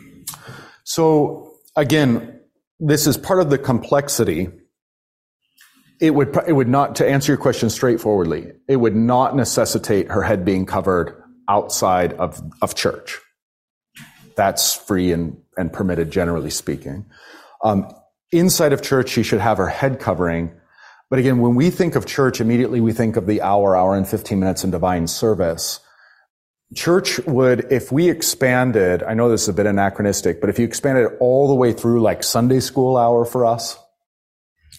[0.83, 2.39] So, again,
[2.79, 4.49] this is part of the complexity.
[6.01, 10.23] It would, it would not, to answer your question straightforwardly, it would not necessitate her
[10.23, 13.19] head being covered outside of, of church.
[14.35, 17.05] That's free and, and permitted, generally speaking.
[17.63, 17.93] Um,
[18.31, 20.51] inside of church, she should have her head covering.
[21.11, 24.07] But again, when we think of church, immediately we think of the hour, hour and
[24.07, 25.81] 15 minutes in divine service.
[26.73, 30.65] Church would, if we expanded, I know this is a bit anachronistic, but if you
[30.65, 33.77] expanded all the way through like Sunday school hour for us,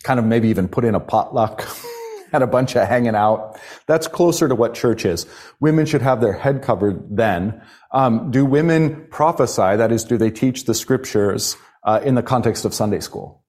[0.03, 1.67] kind of maybe even put in a potluck,
[2.33, 3.61] and a bunch of hanging out.
[3.87, 5.27] That's closer to what church is.
[5.61, 7.63] Women should have their head covered then.
[7.93, 9.77] Um, do women prophesy?
[9.77, 13.45] That is, do they teach the scriptures uh, in the context of Sunday school?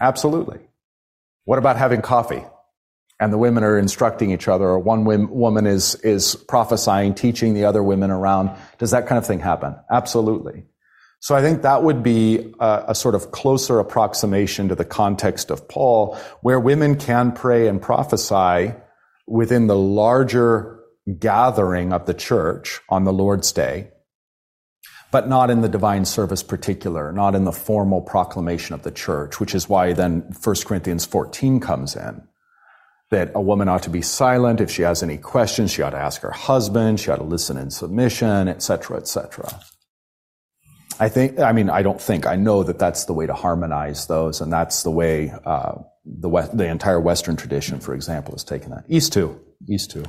[0.00, 0.58] Absolutely.
[1.44, 2.44] What about having coffee?
[3.20, 7.66] And the women are instructing each other, or one woman is, is prophesying, teaching the
[7.66, 8.50] other women around.
[8.78, 9.76] Does that kind of thing happen?
[9.88, 10.64] Absolutely.
[11.22, 15.52] So I think that would be a, a, sort of closer approximation to the context
[15.52, 18.74] of Paul, where women can pray and prophesy
[19.28, 20.80] within the larger
[21.20, 23.90] gathering of the church on the Lord's Day,
[25.12, 29.38] but not in the divine service particular, not in the formal proclamation of the church,
[29.38, 32.26] which is why then 1 Corinthians 14 comes in.
[33.10, 34.60] That a woman ought to be silent.
[34.60, 36.98] If she has any questions, she ought to ask her husband.
[36.98, 39.60] She ought to listen in submission, etc., etc.
[41.02, 44.06] I think, I mean, I don't think, I know that that's the way to harmonize
[44.06, 45.74] those, and that's the way uh,
[46.04, 48.84] the, West, the entire Western tradition, for example, has taken that.
[48.88, 49.40] East too.
[49.68, 50.04] East too.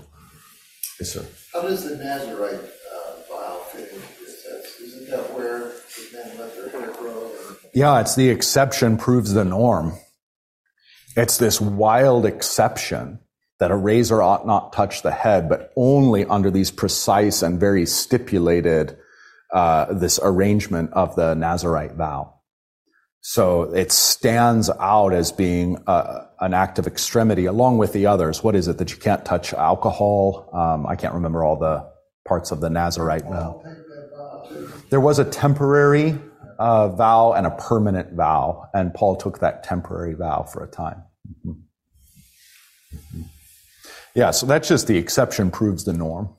[0.99, 1.25] Yes, sir.
[1.51, 2.59] How does the Nazarite
[2.93, 4.79] uh, vow fit into this?
[4.81, 7.31] Isn't that where the men let their hair grow?
[7.73, 9.93] Yeah, it's the exception proves the norm.
[11.17, 13.17] It's this wild exception
[13.57, 17.87] that a razor ought not touch the head, but only under these precise and very
[17.87, 18.95] stipulated
[19.53, 22.33] uh, this arrangement of the Nazarite vow.
[23.21, 28.43] So it stands out as being uh, an act of extremity along with the others.
[28.43, 30.49] What is it that you can't touch alcohol?
[30.51, 31.89] Um, I can't remember all the
[32.27, 33.63] parts of the Nazarite vow.
[34.89, 36.19] There was a temporary
[36.59, 41.03] uh, vow and a permanent vow, and Paul took that temporary vow for a time.
[41.45, 41.51] Mm-hmm.
[42.97, 43.21] Mm-hmm.
[44.15, 46.35] Yeah, so that's just the exception proves the norm.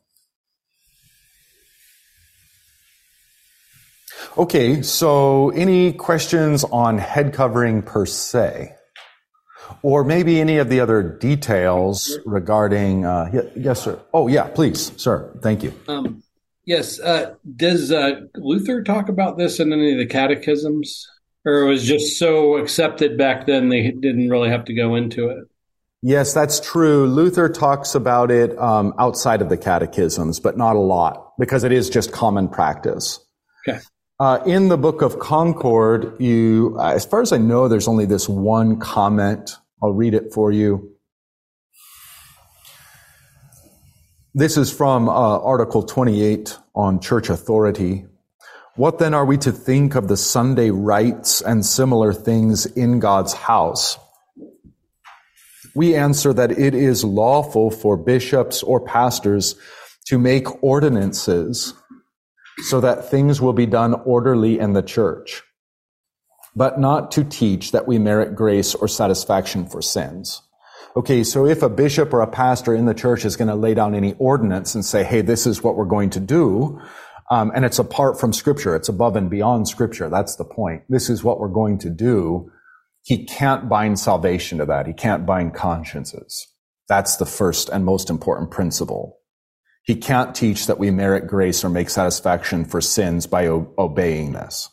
[4.37, 8.75] Okay, so any questions on head covering per se?
[9.83, 14.01] Or maybe any of the other details regarding, uh, yes, sir.
[14.13, 15.33] Oh, yeah, please, sir.
[15.41, 15.73] Thank you.
[15.87, 16.23] Um,
[16.65, 16.99] yes.
[16.99, 21.09] Uh, does uh, Luther talk about this in any of the catechisms?
[21.45, 25.29] Or it was just so accepted back then they didn't really have to go into
[25.29, 25.45] it?
[26.03, 27.07] Yes, that's true.
[27.07, 31.73] Luther talks about it um, outside of the catechisms, but not a lot because it
[31.73, 33.21] is just common practice.
[33.67, 33.79] Okay.
[34.21, 38.07] Uh, in the book of Concord, you, uh, as far as I know, there's only
[38.07, 39.57] this one comment.
[39.83, 40.93] I'll read it for you.
[44.33, 48.07] This is from uh, Article 28 on church authority.
[48.77, 53.33] What then are we to think of the Sunday rites and similar things in God's
[53.33, 53.99] house?
[55.75, 59.57] We answer that it is lawful for bishops or pastors
[60.07, 61.75] to make ordinances
[62.59, 65.43] so that things will be done orderly in the church,
[66.55, 70.43] but not to teach that we merit grace or satisfaction for sins.
[70.97, 73.75] Okay, so if a bishop or a pastor in the church is going to lay
[73.75, 76.81] down any ordinance and say, hey, this is what we're going to do,
[77.31, 80.83] um, and it's apart from scripture, it's above and beyond scripture, that's the point.
[80.89, 82.51] This is what we're going to do.
[83.03, 84.87] He can't bind salvation to that.
[84.87, 86.47] He can't bind consciences.
[86.89, 89.19] That's the first and most important principle.
[89.85, 94.33] He can't teach that we merit grace or make satisfaction for sins by o- obeying
[94.33, 94.71] this.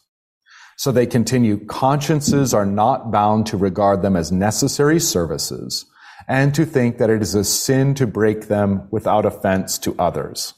[0.78, 5.86] So they continue, consciences are not bound to regard them as necessary services
[6.28, 10.53] and to think that it is a sin to break them without offense to others.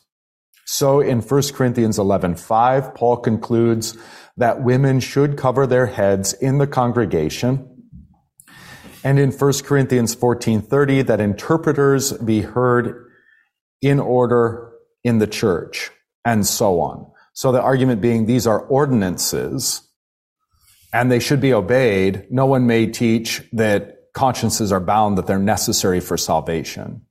[0.65, 3.97] So in 1 Corinthians 11:5, Paul concludes
[4.37, 7.69] that women should cover their heads in the congregation
[9.03, 13.02] And in 1 Corinthians 14:30 that interpreters be heard
[13.83, 14.71] in order
[15.03, 15.91] in the church
[16.25, 17.05] and so on.
[17.33, 19.81] So the argument being these are ordinances
[20.93, 22.27] and they should be obeyed.
[22.31, 27.01] No one may teach that consciences are bound, that they're necessary for salvation.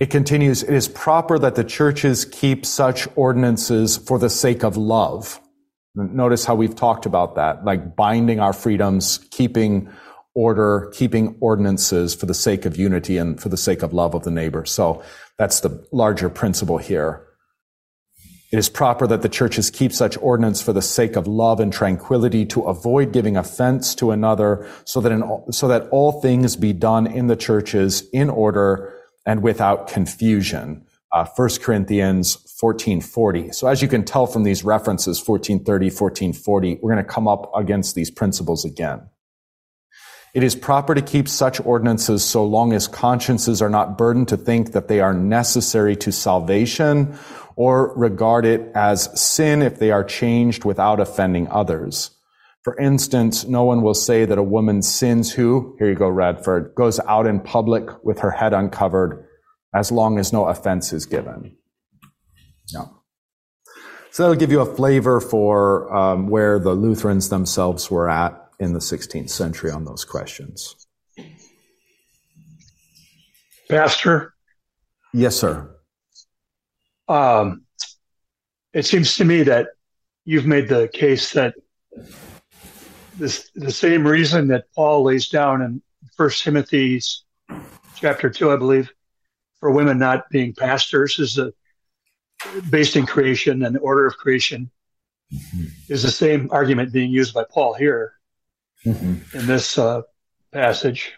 [0.00, 4.76] It continues, it is proper that the churches keep such ordinances for the sake of
[4.76, 5.38] love.
[5.94, 9.92] Notice how we've talked about that, like binding our freedoms, keeping
[10.34, 14.24] order, keeping ordinances for the sake of unity and for the sake of love of
[14.24, 14.64] the neighbor.
[14.64, 15.02] So
[15.38, 17.26] that's the larger principle here.
[18.52, 21.72] It is proper that the churches keep such ordinance for the sake of love and
[21.72, 26.74] tranquility to avoid giving offense to another so that, in, so that all things be
[26.74, 30.84] done in the churches in order and without confusion.
[31.12, 33.52] Uh, 1 Corinthians 1440.
[33.52, 37.50] So as you can tell from these references, 1430, 1440, we're going to come up
[37.56, 39.08] against these principles again.
[40.34, 44.38] It is proper to keep such ordinances so long as consciences are not burdened to
[44.38, 47.18] think that they are necessary to salvation
[47.54, 52.12] or regard it as sin if they are changed without offending others.
[52.62, 56.74] For instance, no one will say that a woman sins who, here you go, Radford,
[56.76, 59.26] goes out in public with her head uncovered
[59.74, 61.56] as long as no offense is given.
[62.72, 63.02] No.
[64.12, 68.72] So that'll give you a flavor for um, where the Lutherans themselves were at in
[68.72, 70.76] the 16th century on those questions.
[73.68, 74.34] Pastor?
[75.12, 75.74] Yes, sir.
[77.08, 77.64] Um,
[78.72, 79.68] it seems to me that
[80.24, 81.54] you've made the case that
[83.18, 85.82] this, the same reason that Paul lays down in
[86.16, 87.24] First Timothy's
[87.96, 88.92] chapter two, I believe,
[89.58, 91.52] for women not being pastors is the,
[92.70, 94.70] based in creation and the order of creation
[95.32, 95.64] mm-hmm.
[95.88, 98.14] is the same argument being used by Paul here
[98.84, 99.38] mm-hmm.
[99.38, 100.02] in this uh,
[100.52, 101.12] passage.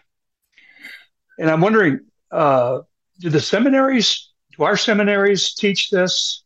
[1.37, 1.99] And I'm wondering,
[2.31, 2.81] uh,
[3.19, 6.43] do the seminaries do our seminaries teach this?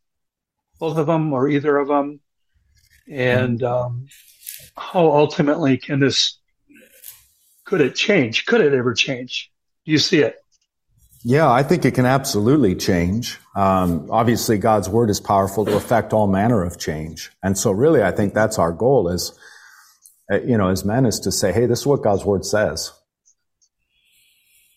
[0.78, 2.20] Both of them or either of them?
[3.08, 4.06] And um,
[4.76, 6.38] how ultimately can this,
[7.64, 8.46] could it change?
[8.46, 9.50] Could it ever change?
[9.84, 10.36] Do you see it?
[11.22, 13.38] Yeah, I think it can absolutely change.
[13.54, 17.30] Um, obviously, God's word is powerful to affect all manner of change.
[17.42, 19.38] And so really, I think that's our goal is,
[20.30, 22.92] you know, as men is to say, hey, this is what God's word says.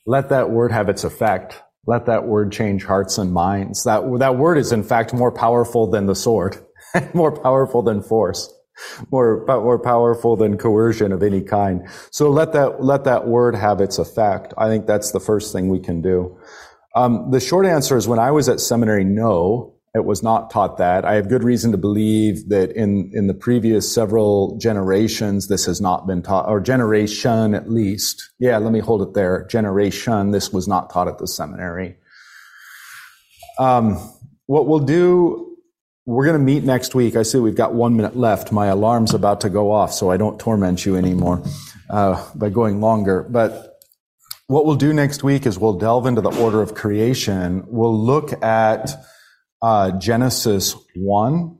[0.05, 1.61] Let that word have its effect.
[1.85, 3.83] Let that word change hearts and minds.
[3.83, 6.57] That, that word is in fact more powerful than the sword,
[7.13, 8.51] more powerful than force,
[9.11, 11.87] more, more powerful than coercion of any kind.
[12.11, 14.53] So let that, let that word have its effect.
[14.57, 16.37] I think that's the first thing we can do.
[16.95, 19.75] Um, the short answer is when I was at seminary, no.
[19.95, 21.05] It was not taught that.
[21.05, 25.79] I have good reason to believe that in, in the previous several generations, this has
[25.79, 28.31] not been taught, or generation at least.
[28.39, 29.45] Yeah, let me hold it there.
[29.45, 31.95] Generation, this was not taught at the seminary.
[33.59, 33.97] Um,
[34.47, 35.57] what we'll do,
[36.07, 37.15] we're going to meet next week.
[37.15, 38.51] I see we've got one minute left.
[38.51, 41.43] My alarm's about to go off, so I don't torment you anymore
[41.91, 43.27] uh, by going longer.
[43.29, 43.79] But
[44.47, 47.63] what we'll do next week is we'll delve into the order of creation.
[47.67, 48.89] We'll look at
[49.63, 51.57] uh, Genesis 1.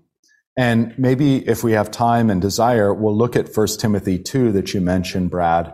[0.55, 4.73] And maybe if we have time and desire, we'll look at 1 Timothy 2 that
[4.73, 5.73] you mentioned, Brad,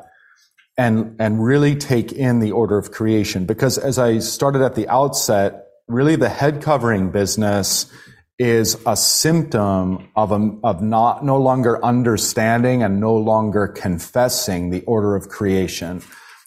[0.77, 3.45] and, and really take in the order of creation.
[3.45, 7.91] Because as I started at the outset, really the head covering business
[8.38, 14.82] is a symptom of, a, of not, no longer understanding and no longer confessing the
[14.84, 16.01] order of creation.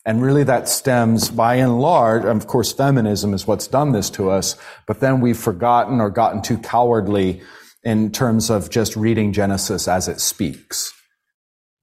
[0.04, 4.30] And really that stems by and large, of course, feminism is what's done this to
[4.30, 7.40] us, but then we've forgotten or gotten too cowardly
[7.84, 10.92] in terms of just reading Genesis as it speaks.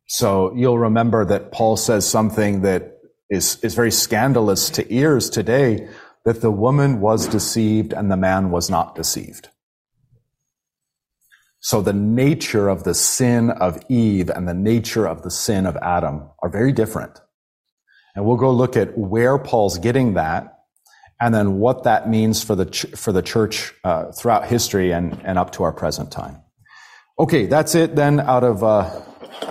[0.07, 2.97] So you'll remember that Paul says something that
[3.29, 5.87] is, is very scandalous to ears today,
[6.25, 9.49] that the woman was deceived and the man was not deceived.
[11.61, 15.77] So the nature of the sin of Eve and the nature of the sin of
[15.77, 17.19] Adam are very different.
[18.15, 20.59] And we'll go look at where Paul's getting that
[21.21, 25.19] and then what that means for the, ch- for the church uh, throughout history and,
[25.23, 26.41] and up to our present time.
[27.17, 28.89] Okay, that's it then out of, uh,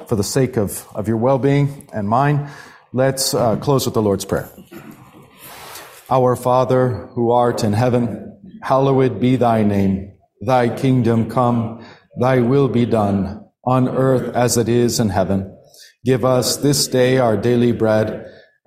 [0.06, 2.48] for the sake of, of your well-being and mine.
[2.92, 4.48] Let's uh, close with the Lord's Prayer.
[6.10, 10.14] Our Father, who art in heaven, hallowed be thy name.
[10.40, 11.84] Thy kingdom come,
[12.18, 15.54] thy will be done, on earth as it is in heaven.
[16.04, 18.24] Give us this day our daily bread